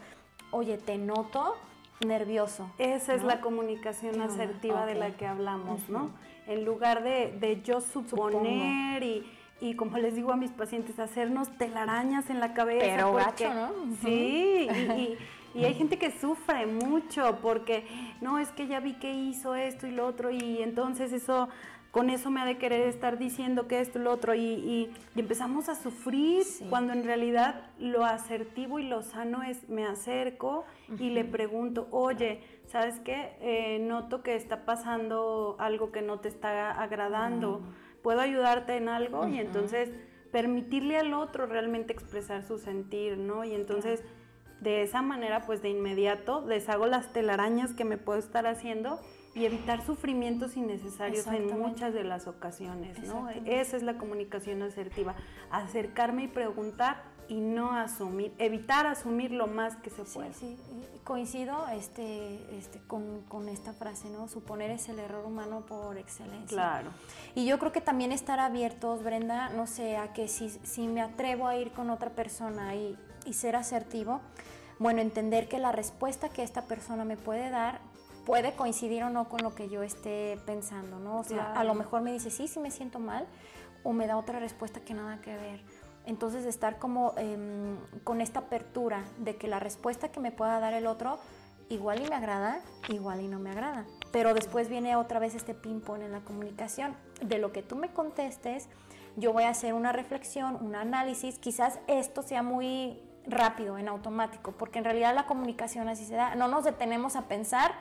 [0.51, 1.57] oye, te noto
[2.05, 2.71] nervioso.
[2.79, 6.11] Esa es la comunicación asertiva de la que hablamos, ¿no?
[6.47, 9.27] En lugar de, yo suponer y
[9.65, 12.85] y como les digo a mis pacientes, hacernos telarañas en la cabeza.
[12.85, 13.71] Pero gacho, ¿no?
[14.03, 14.69] Sí,
[15.55, 17.87] y, hay gente que sufre mucho porque,
[18.21, 21.49] no, es que ya vi que hizo esto y lo otro y entonces eso,
[21.93, 25.71] con eso me ha de querer estar diciendo que esto y lo otro y, empezamos
[25.71, 30.67] a sufrir cuando en realidad lo asertivo y lo sano es me acerco
[30.99, 33.37] y le pregunto, oye, ¿sabes qué?
[33.41, 37.63] Eh, noto que está pasando algo que no te está agradando
[38.05, 39.91] puedo ayudarte en algo y entonces
[40.31, 43.45] permitirle al otro realmente expresar su sentir, ¿no?
[43.45, 44.05] Y entonces
[44.61, 49.01] de esa manera pues de inmediato deshago las telarañas que me puedo estar haciendo
[49.35, 53.29] y evitar sufrimientos innecesarios en muchas de las ocasiones, ¿no?
[53.47, 55.15] Esa es la comunicación asertiva,
[55.51, 60.33] acercarme y preguntar y no asumir, evitar asumir lo más que se puede.
[60.35, 64.29] Sí, sí, coincido este, este, con, con, esta frase, ¿no?
[64.29, 66.47] Suponer es el error humano por excelencia.
[66.47, 66.91] Claro.
[67.35, 71.01] Y yo creo que también estar abiertos, Brenda, no sé, a que si, si me
[71.01, 74.21] atrevo a ir con otra persona y, y ser asertivo,
[74.79, 77.81] bueno, entender que la respuesta que esta persona me puede dar
[78.25, 81.19] puede coincidir o no con lo que yo esté pensando, ¿no?
[81.19, 83.27] O sea, a lo mejor me dice, sí, sí me siento mal,
[83.83, 85.63] o me da otra respuesta que nada que ver.
[86.07, 90.75] Entonces, estar como em, con esta apertura de que la respuesta que me pueda dar
[90.75, 91.19] el otro,
[91.69, 93.87] igual y me agrada, igual y no me agrada.
[94.13, 96.95] Pero después viene otra vez este ping-pong en la comunicación.
[97.23, 98.69] De lo que tú me contestes,
[99.17, 101.39] yo voy a hacer una reflexión, un análisis.
[101.39, 106.35] Quizás esto sea muy rápido, en automático, porque en realidad la comunicación así se da.
[106.35, 107.73] No nos detenemos a pensar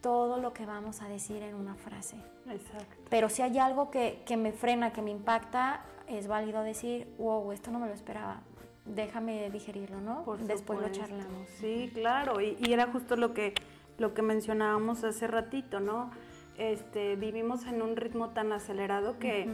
[0.00, 2.16] todo lo que vamos a decir en una frase.
[2.48, 2.96] Exacto.
[3.08, 7.52] Pero si hay algo que, que, me frena, que me impacta, es válido decir, wow,
[7.52, 8.42] esto no me lo esperaba.
[8.84, 10.24] Déjame digerirlo, ¿no?
[10.46, 11.48] Después lo charlamos.
[11.60, 12.40] Sí, claro.
[12.40, 13.54] Y, y, era justo lo que,
[13.98, 16.10] lo que mencionábamos hace ratito, ¿no?
[16.58, 19.48] Este, vivimos en un ritmo tan acelerado que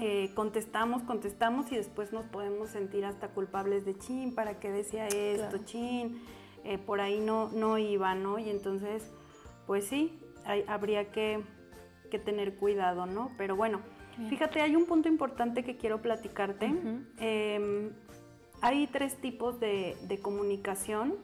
[0.00, 5.06] eh, contestamos, contestamos y después nos podemos sentir hasta culpables de chin, ¿para qué decía
[5.06, 5.58] esto?
[5.64, 6.22] Chin,
[6.64, 8.38] eh, por ahí no, no iba, ¿no?
[8.38, 9.10] Y entonces
[9.66, 10.18] pues sí,
[10.66, 11.42] habría que,
[12.24, 13.32] tener cuidado, ¿no?
[13.36, 13.80] Pero bueno,
[14.28, 16.72] fíjate, hay un punto importante que quiero platicarte.
[17.18, 17.90] Em,
[18.60, 21.16] hay tres tipos de, comunicación.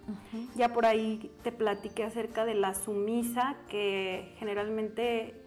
[0.57, 5.43] Ya por ahí te platiqué acerca de la sumisa, que generalmente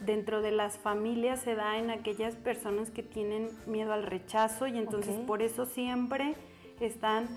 [0.00, 4.78] dentro de las familias se da en aquellas personas que tienen miedo al rechazo y
[4.78, 6.34] entonces por eso siempre
[6.80, 7.28] están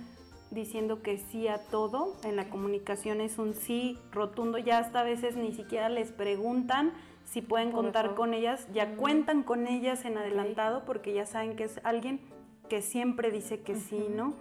[0.51, 2.15] diciendo que sí a todo.
[2.23, 4.57] En la comunicación es un sí rotundo.
[4.57, 6.93] Ya hasta a veces ni siquiera les preguntan
[7.25, 8.67] si pueden contar con ellas.
[8.73, 12.21] Ya cuentan con ellas en adelantado porque ya saben que es alguien
[12.69, 14.33] que siempre dice que sí, ¿no?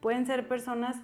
[0.00, 0.96] Pueden ser personas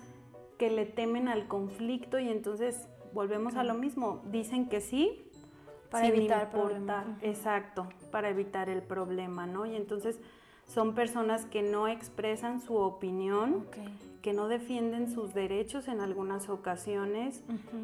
[0.58, 4.22] que le temen al conflicto y entonces volvemos a lo mismo.
[4.30, 5.24] Dicen que sí.
[5.90, 7.06] Para evitar importar.
[7.22, 9.64] Exacto, para evitar el problema, ¿no?
[9.64, 10.18] Y entonces
[10.66, 13.66] son personas que no expresan su opinión,
[14.22, 17.42] que no defienden sus derechos en algunas ocasiones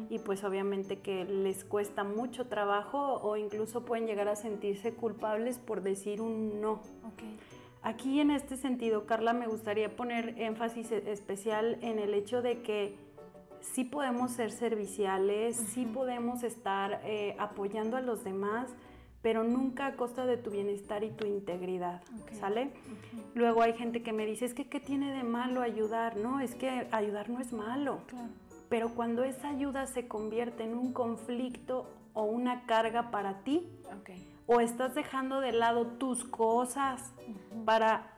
[0.09, 5.59] y pues obviamente que les cuesta mucho trabajo o incluso pueden llegar a sentirse culpables
[5.59, 6.81] por decir un no.
[7.81, 12.63] Aquí en este sentido, Carla, me gustaría poner énfasis e-, especial en el hecho de
[12.63, 12.97] que
[13.61, 18.73] sí podemos ser serviciales, sí podemos estar eh, apoyando a los demás,
[19.25, 22.03] pero nunca a costa de tu bienestar y tu integridad,
[22.39, 22.69] ¿sale?
[23.33, 26.15] Luego hay gente que me dice, es que ¿qué tiene de malo ayudar?
[26.15, 28.01] No, es que ayudar no es malo.
[28.69, 33.67] Pero cuando esa ayuda se convierte en un conflicto o una carga para ti,
[34.45, 37.11] o estás dejando de lado tus cosas
[37.65, 38.13] para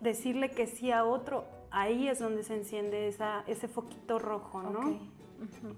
[0.00, 5.00] decirle que sí a otro, ahí es donde se enciende esa, ese foquito rojo, ¿no?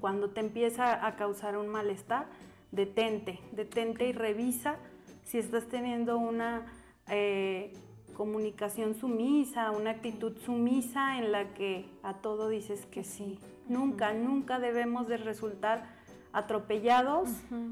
[0.01, 2.27] Cuando te empieza a causar un malestar,
[2.73, 4.77] detente, detente y revisa
[5.25, 6.67] si estás teniendo una
[7.09, 7.73] eh,
[8.17, 13.39] comunicación sumisa, una actitud sumisa en la que a todo dices que sí.
[13.69, 17.29] Nunca, nunca debemos de resultar atropellados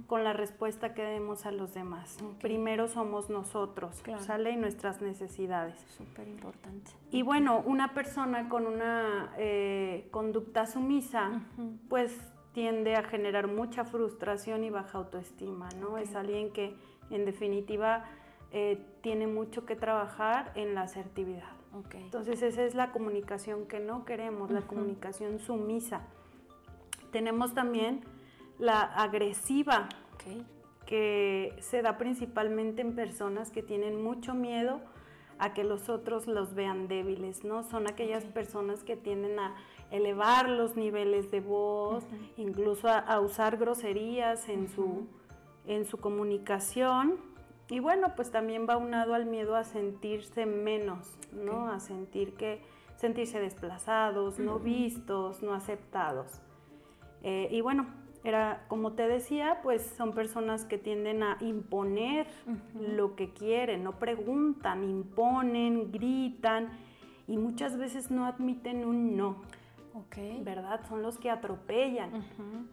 [0.07, 2.19] con la respuesta que demos a los demás.
[2.41, 4.51] Primero somos nosotros, ¿sale?
[4.51, 5.79] Y nuestras necesidades.
[5.97, 6.91] Súper importante.
[7.11, 11.43] Y bueno, una persona con una eh, conducta sumisa,
[11.89, 12.13] pues
[12.53, 15.99] tiende a generar mucha frustración y baja autoestima, ¿no?
[15.99, 16.75] Es alguien que
[17.11, 18.05] en definitiva
[18.53, 21.51] eh, tiene mucho que trabajar en la asertividad.
[21.95, 26.03] Entonces esa es la comunicación que no queremos, la comunicación sumisa.
[27.13, 28.01] Tenemos también
[28.59, 29.89] la agresiva,
[30.87, 34.81] que se da principalmente en personas que tienen mucho miedo
[35.41, 37.63] a que los otros los vean débiles, ¿no?
[37.63, 39.57] Son aquellas personas que tienden a
[39.91, 42.05] elevar los niveles de voz,
[42.37, 45.09] incluso a, usar groserías en, su,
[45.67, 47.17] en su comunicación.
[47.71, 51.69] Y bueno, pues también va unado al miedo a sentirse menos, ¿no?
[51.69, 52.63] A sentir que,
[52.97, 56.43] sentirse desplazados, no vistos, no aceptados.
[57.23, 57.87] Eh, y bueno,
[58.25, 62.27] era como te decía, pues son personas que tienden a imponer
[62.75, 66.69] lo que quieren, no preguntan, imponen, gritan
[67.27, 69.37] y muchas veces no admiten un no.
[70.43, 70.81] ¿verdad?
[70.89, 72.25] Son los que atropellan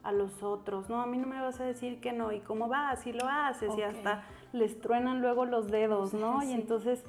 [0.04, 1.02] a los otros, ¿no?
[1.02, 2.89] A mí no me vas a decir que no, ¿y cómo va?
[2.89, 4.24] Así lo haces y hasta
[4.54, 6.43] les truenan luego los dedos, ¿no?
[6.43, 7.04] Y entonces,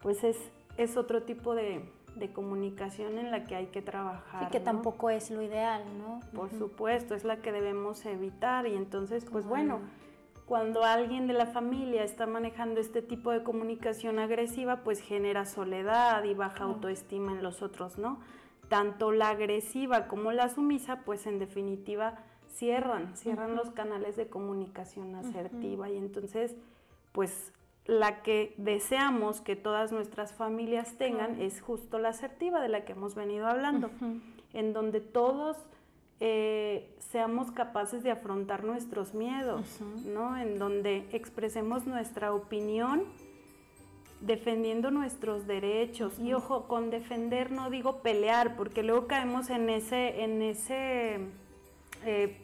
[0.00, 0.38] pues es,
[0.76, 1.84] es otro tipo de,
[2.32, 4.44] comunicación en la que hay que trabajar.
[4.44, 6.20] Y que tampoco es lo ideal, ¿no?
[6.34, 9.80] Por supuesto, es la que debemos evitar y entonces, pues bueno,
[10.46, 16.24] cuando alguien de la familia está manejando este tipo de comunicación agresiva, pues genera soledad
[16.24, 18.20] y baja autoestima en los otros, ¿no?
[18.68, 25.14] tanto la agresiva como la sumisa, pues en definitiva cierran, cierran los canales de comunicación
[25.14, 26.56] asertiva y entonces,
[27.12, 27.52] pues
[27.86, 32.92] la que deseamos que todas nuestras familias tengan es justo la asertiva de la que
[32.92, 33.90] hemos venido hablando,
[34.52, 35.56] en donde todos
[36.20, 40.36] eh, seamos capaces de afrontar nuestros miedos, ¿no?
[40.38, 43.04] En donde expresemos nuestra opinión
[44.20, 46.18] defendiendo nuestros derechos.
[46.18, 51.18] Y ojo, con defender no digo pelear, porque luego caemos en ese, en ese
[52.06, 52.36] eh,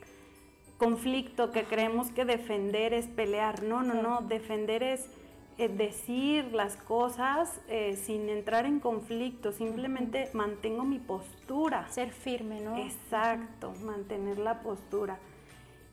[0.77, 3.63] conflicto que creemos que defender es pelear.
[3.63, 5.09] No, no, no, defender es
[5.69, 11.87] decir las cosas eh, sin entrar en conflicto, simplemente mantengo mi postura.
[11.91, 12.77] Ser firme, ¿no?
[12.79, 15.19] Exacto, mantener la postura.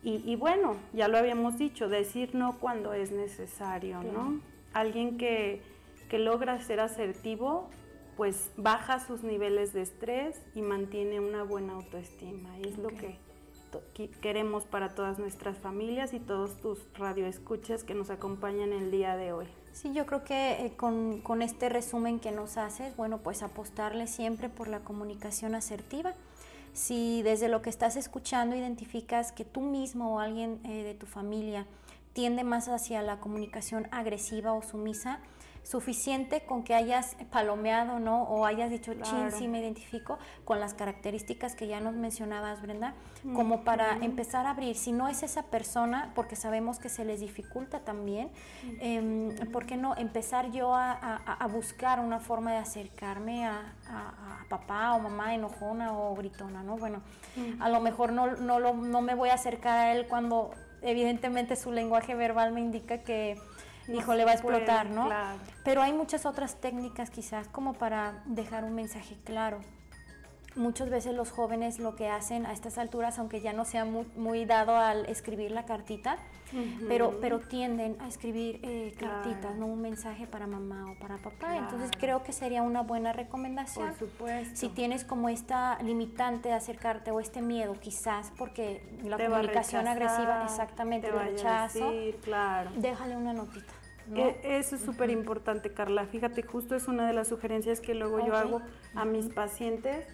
[0.04, 4.40] Y, bueno, ya lo habíamos dicho, decir no cuando es necesario, ¿no?
[4.72, 5.62] Alguien que,
[6.08, 7.68] que logra ser asertivo,
[8.16, 12.58] pues baja sus niveles de estrés y mantiene una buena autoestima.
[12.60, 13.18] Y es lo que
[14.22, 19.34] queremos para todas nuestras familias y todos tus radioescuchas que nos acompañan el día de
[19.34, 19.48] hoy.
[19.80, 24.08] Sí, yo creo que eh, con, con, este resumen que nos haces, bueno, pues apostarle
[24.08, 26.16] siempre por la comunicación asertiva.
[26.74, 31.06] Si desde lo que estás escuchando identificas que tú mismo o alguien eh, de tu
[31.06, 31.68] familia
[32.14, 35.20] tiende más hacia la comunicación agresiva o sumisa,
[35.68, 38.24] suficiente con que hayas palomeado, ¿no?
[38.24, 42.94] O hayas dicho, chin, sí me identifico con las características que ya nos mencionabas, Brenda,
[43.34, 44.78] como para empezar a abrir.
[44.78, 48.30] Si no es esa persona, porque sabemos que se les dificulta también,
[48.80, 53.74] em, ¿por qué no empezar yo a, buscar una forma de acercarme a,
[54.50, 56.78] papá o mamá enojona o gritona, ¿no?
[56.78, 57.02] Bueno,
[57.60, 60.52] a lo mejor no, no, no me voy a acercar a él cuando
[60.82, 63.38] evidentemente su lenguaje verbal me indica que
[63.94, 65.10] hijo, le va a explotar, ¿no?
[65.64, 69.60] Pero hay muchas otras técnicas quizás como para dejar un mensaje claro.
[70.58, 74.46] Muchas veces los jóvenes lo que hacen a estas alturas, aunque ya no sea muy,
[74.46, 76.18] dado al escribir la cartita,
[76.88, 79.68] pero, pero tienden a escribir eh, cartitas, ¿no?
[79.68, 81.58] Un mensaje para mamá o para papá.
[81.58, 83.90] Entonces creo que sería una buena recomendación.
[83.90, 84.56] Por supuesto.
[84.56, 90.44] Si tienes como esta limitante de acercarte o este miedo, quizás porque la comunicación agresiva,
[90.44, 91.92] exactamente, el rechazo,
[92.24, 92.72] claro.
[92.78, 93.74] déjale una notita.
[94.16, 96.06] E, eso es súper importante, Carla.
[96.06, 98.62] Fíjate, justo es una de las sugerencias que luego yo hago
[98.96, 100.06] a mis pacientes,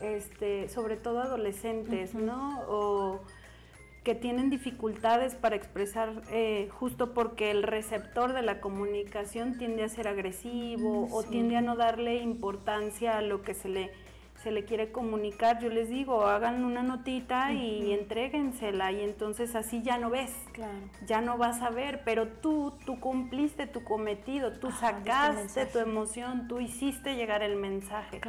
[0.00, 2.60] este, sobre todo adolescentes, ¿no?
[2.68, 3.20] O
[4.04, 9.88] que tienen dificultades para expresar eh, justo porque el receptor de la comunicación tiende a
[9.88, 13.90] ser agresivo o tiende a no darle importancia a lo que se le
[14.42, 19.82] se le quiere comunicar, yo les digo, hagan una notita y entréguensela y entonces así
[19.82, 20.34] ya no ves,
[21.06, 26.48] ya no vas a ver, pero tú, tú cumpliste tu cometido, tú sacaste tu emoción,
[26.48, 28.20] tú hiciste llegar el mensaje.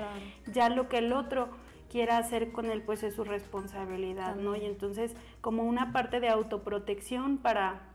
[0.51, 1.49] Ya lo que el otro
[1.89, 4.55] quiera hacer con él, pues es su responsabilidad, ¿no?
[4.55, 7.93] Y entonces como una parte de autoprotección para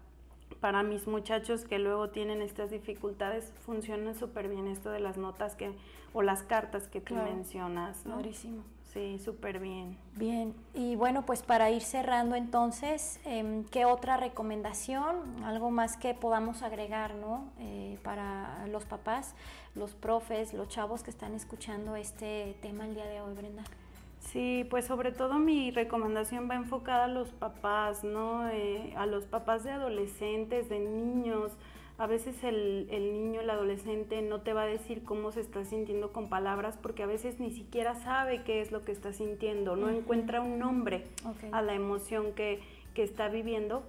[0.60, 5.54] para mis muchachos que luego tienen estas dificultades funciona súper bien esto de las notas
[5.54, 5.72] que
[6.12, 8.04] o las cartas que tú mencionas.
[8.06, 8.16] ¿no?
[8.92, 9.98] Sí, súper bien.
[10.16, 15.44] Bien, y bueno, pues para ir cerrando entonces, em, ¿qué otra recomendación?
[15.44, 17.44] Algo más que podamos agregar, ¿no?
[17.58, 19.34] Eh, para los papás,
[19.74, 23.62] los profes, los chavos que están escuchando este tema el día de hoy, Brenda.
[24.20, 28.48] Sí, pues sobre todo mi recomendación va enfocada a los papás, ¿no?
[28.48, 31.52] Eh, a los papás de adolescentes, de niños.
[31.98, 36.12] A veces el, niño, el adolescente no te va a decir cómo se está sintiendo
[36.12, 39.90] con palabras porque a veces ni siquiera sabe qué es lo que está sintiendo, no
[39.90, 41.04] encuentra un nombre
[41.50, 42.60] a la emoción que,
[42.94, 43.82] que está viviendo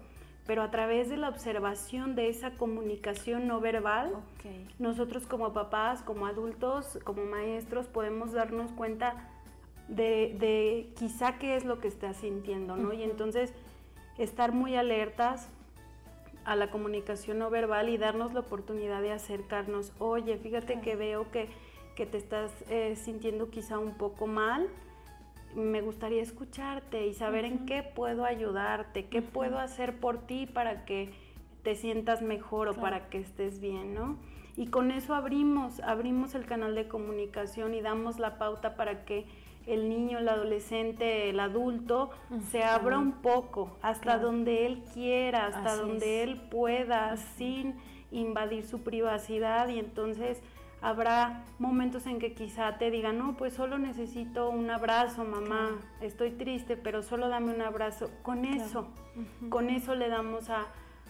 [0.50, 4.16] pero a través de la observación de esa comunicación no verbal,
[4.80, 9.30] nosotros como papás, como adultos, como maestros, podemos darnos cuenta
[9.90, 12.94] de, quizá qué es lo que está sintiendo, ¿no?
[12.94, 13.54] Y entonces
[14.18, 15.50] estar muy alertas
[16.46, 19.92] a la comunicación no verbal y darnos la oportunidad de acercarnos.
[20.00, 21.50] Oye, fíjate que veo que,
[21.96, 24.70] te estás eh, sintiendo quizá un poco mal.
[25.54, 30.86] Me gustaría escucharte y saber en qué puedo ayudarte, qué puedo hacer por ti para
[30.86, 31.12] que
[31.62, 34.18] te sientas mejor o para que estés bien, ¿no?
[34.56, 39.26] Y con eso abrimos, abrimos el canal de comunicación y damos la pauta para que
[39.70, 42.10] el niño, el adolescente, el adulto,
[42.50, 47.76] se abra un poco hasta donde él quiera, hasta donde él pueda, sin
[48.12, 49.68] invadir su privacidad.
[49.70, 50.42] Y entonces
[50.82, 56.32] habrá momentos en que quizá te diga, no, pues solo necesito un abrazo, mamá, estoy
[56.32, 58.10] triste, pero solo dame un abrazo.
[58.24, 58.88] Con eso,
[59.50, 60.68] con eso le damos a,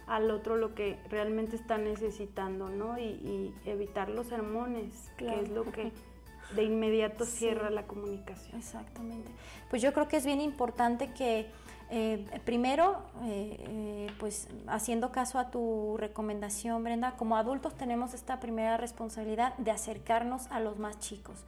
[0.08, 2.98] al otro lo que realmente está necesitando, ¿no?
[2.98, 5.92] Y, evitar los sermones, que es lo que
[6.56, 8.58] de inmediato cierra la comunicación.
[8.58, 9.32] Exactamente.
[9.70, 11.48] Pues yo creo que es bien importante que
[11.92, 18.40] eh, primero, eh, eh, pues haciendo caso a tu recomendación, Brenda, como adultos tenemos esta
[18.40, 21.46] primera responsabilidad de acercarnos a los más chicos.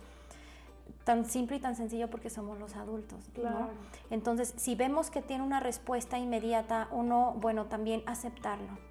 [1.04, 3.30] Tan simple y tan sencillo porque somos los adultos.
[3.34, 3.70] Claro.
[4.10, 8.91] Entonces, si vemos que tiene una respuesta inmediata, uno, bueno, también aceptarlo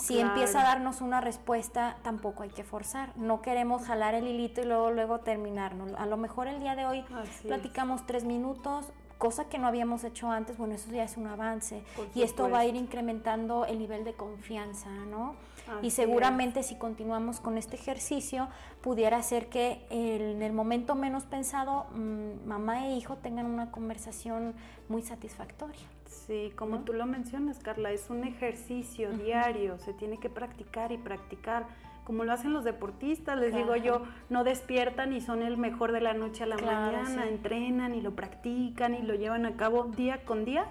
[0.00, 3.16] si empieza a darnos una respuesta, tampoco hay que forzar.
[3.16, 5.92] No queremos jalar el hilito y luego, luego terminarnos.
[5.94, 7.04] A lo mejor el día de hoy
[7.42, 8.86] platicamos tres minutos,
[9.18, 11.84] cosa que no habíamos hecho antes, bueno, eso ya es un avance.
[12.14, 15.34] y esto va a ir incrementando el nivel de confianza, ¿no?
[15.82, 18.48] y seguramente si continuamos con este ejercicio,
[18.80, 24.54] pudiera ser que en el momento menos pensado, mm, mamá e hijo tengan una conversación
[24.88, 25.86] muy satisfactoria.
[26.10, 30.98] Sí, como tú lo mencionas, Carla, es un ejercicio diario, se tiene que practicar y
[30.98, 31.66] practicar
[32.04, 36.00] como lo hacen los deportistas, les digo yo, no despiertan y son el mejor de
[36.00, 40.24] la noche a la mañana, entrenan y lo practican y lo llevan a cabo día
[40.24, 40.66] con día,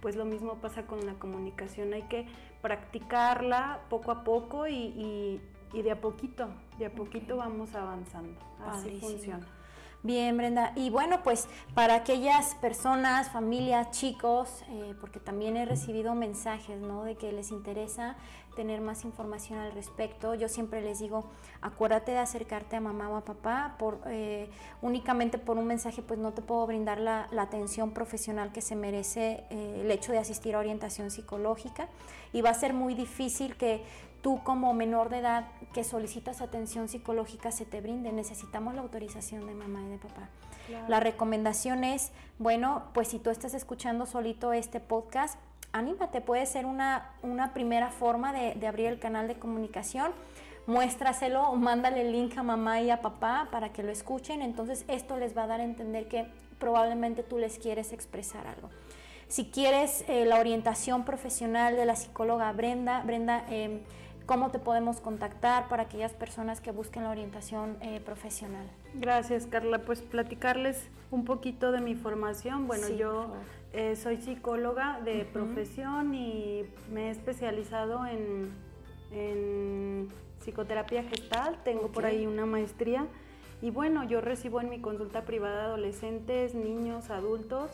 [0.00, 2.26] pues lo mismo pasa con la comunicación, hay que
[2.62, 5.42] practicarla poco a poco y,
[5.74, 9.46] de a poquito, de a poquito vamos avanzando, así funciona.
[10.02, 10.72] Bien, Brenda.
[10.76, 17.04] Y bueno, pues para aquellas personas, familias, chicos, eh, porque también he recibido mensajes, ¿no?
[17.04, 18.16] De que les interesa
[18.56, 20.34] tener más información al respecto.
[20.34, 21.26] Yo siempre les digo,
[21.60, 23.76] acuérdate de acercarte a mamá o a papá.
[23.78, 24.48] Por, eh,
[24.80, 29.44] únicamente por un mensaje, pues no te puedo brindar la, atención profesional que se merece
[29.50, 31.88] eh, el hecho de asistir a orientación psicológica.
[32.32, 33.82] Y va a ser muy difícil que
[34.22, 38.12] tú como menor de edad que solicitas atención psicológica se te brinde.
[38.12, 40.28] Necesitamos la autorización de mamá y de papá.
[40.88, 45.38] La recomendación es, bueno, pues si tú estás escuchando solito este podcast,
[45.72, 50.12] anímate, puede ser una, una primera forma de, de, abrir el canal de comunicación.
[50.66, 54.42] Muéstraselo o mándale el link a mamá y a papá para que lo escuchen.
[54.42, 58.68] Entonces esto les va a dar a entender que probablemente tú les quieres expresar algo.
[59.30, 63.80] Si quieres eh, la orientación profesional de la psicóloga Brenda, Brenda, eh,
[64.30, 68.64] cómo te podemos contactar para aquellas personas que busquen la orientación eh, profesional.
[68.94, 69.80] Gracias, Carla.
[69.80, 72.68] Pues platicarles un poquito de mi formación.
[72.68, 73.32] Bueno, yo
[73.72, 78.52] eh, soy psicóloga de profesión y me he especializado en,
[80.38, 81.58] psicoterapia gestal.
[81.64, 83.08] Tengo por ahí una maestría.
[83.60, 87.72] Y bueno, yo recibo en mi consulta privada adolescentes, niños, adultos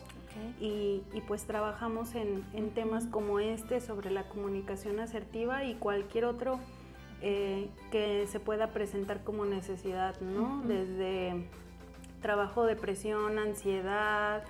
[0.61, 6.59] y, pues trabajamos en, temas como este sobre la comunicación asertiva y cualquier otro
[7.23, 10.63] eh, que se pueda presentar como necesidad, ¿no?
[10.67, 11.49] Desde
[12.21, 14.45] trabajo, depresión, ansiedad,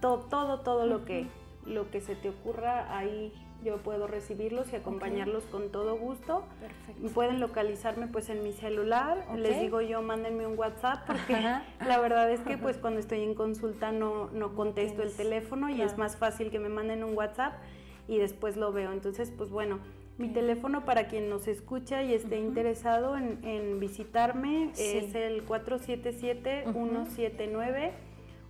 [0.00, 1.26] todo, todo, todo lo, que,
[1.64, 3.32] lo que se te ocurra ahí
[3.66, 6.44] yo puedo recibirlos y acompañarlos con todo gusto.
[6.60, 7.08] Perfecto.
[7.12, 12.30] Pueden localizarme pues en mi celular, les digo yo mándenme un WhatsApp porque la verdad
[12.30, 16.16] es que pues cuando estoy en consulta no, no contesto el teléfono y es más
[16.16, 17.54] fácil que me manden un WhatsApp
[18.06, 18.92] y después lo veo.
[18.92, 19.80] Entonces pues bueno,
[20.16, 27.92] mi teléfono para quien nos escucha y esté interesado en, visitarme es el 477 179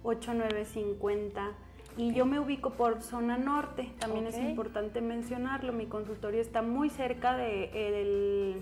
[0.02, 1.65] 8950
[1.96, 6.90] y yo me ubico por zona norte, también es importante mencionarlo, mi consultorio está muy
[6.90, 8.60] cerca del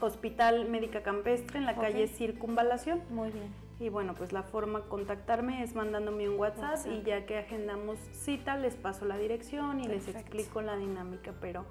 [0.00, 3.02] Hospital Médica Campestre en la calle Circunvalación.
[3.10, 3.66] Muy bien.
[3.78, 7.98] Y bueno, pues la forma de contactarme es mandándome un WhatsApp, y ya que agendamos
[8.12, 11.66] cita les paso la dirección y les explico la dinámica, pero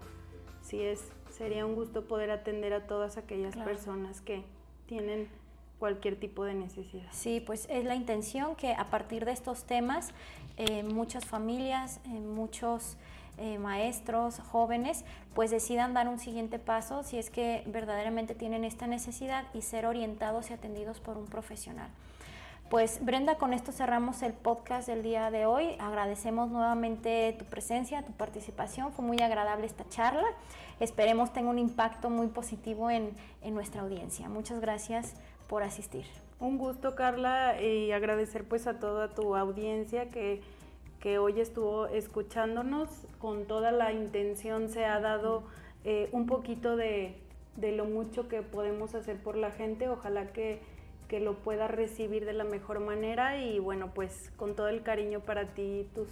[0.61, 4.43] sí es, sería un gusto poder atender a todas aquellas personas que
[4.85, 5.27] tienen
[5.79, 7.07] cualquier tipo de necesidad.
[7.11, 10.13] Sí, pues es la intención que a partir de estos temas
[10.57, 12.97] eh, muchas familias, eh, muchos
[13.37, 15.03] eh, maestros, jóvenes,
[15.33, 19.85] pues decidan dar un siguiente paso si es que verdaderamente tienen esta necesidad y ser
[19.85, 21.89] orientados y atendidos por un profesional.
[22.69, 25.75] Pues Brenda, con esto cerramos el podcast del día de hoy.
[25.79, 28.91] Agradecemos nuevamente tu presencia, tu participación.
[28.93, 30.25] Fue muy agradable esta charla.
[30.79, 33.11] Esperemos tenga un impacto muy positivo en,
[33.43, 34.29] en nuestra audiencia.
[34.29, 35.13] Muchas gracias
[35.47, 36.05] por asistir.
[36.39, 40.41] Un gusto, Carla, y agradecer pues a toda tu audiencia que,
[40.99, 42.89] que hoy estuvo escuchándonos.
[43.19, 45.43] Con toda la intención se ha dado
[45.85, 47.15] eh, un poquito de,
[47.55, 49.87] de, lo mucho que podemos hacer por la gente.
[49.87, 50.59] Ojalá que,
[51.07, 55.21] que lo pueda recibir de la mejor manera y bueno, pues con todo el cariño
[55.21, 56.09] para ti y tus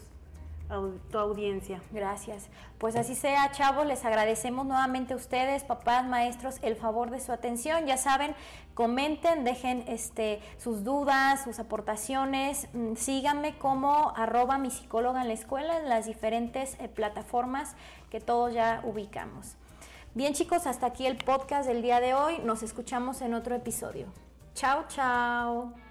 [1.12, 1.82] tu audiencia.
[1.92, 2.50] Gracias.
[2.78, 7.32] Pues así sea, chavos, les agradecemos nuevamente a ustedes, papás, maestros, el favor de su
[7.32, 7.86] atención.
[7.86, 8.36] Ya saben,
[8.74, 12.68] comenten, dejen este, sus dudas, sus aportaciones.
[12.74, 17.76] Mm, síganme como arroba mi psicóloga en la escuela en las diferentes eh, plataformas
[18.10, 19.56] que todos ya ubicamos.
[20.16, 22.40] Bien chicos, hasta aquí el podcast del día de hoy.
[22.44, 24.08] Nos escuchamos en otro episodio.
[24.54, 25.83] Chao, chao.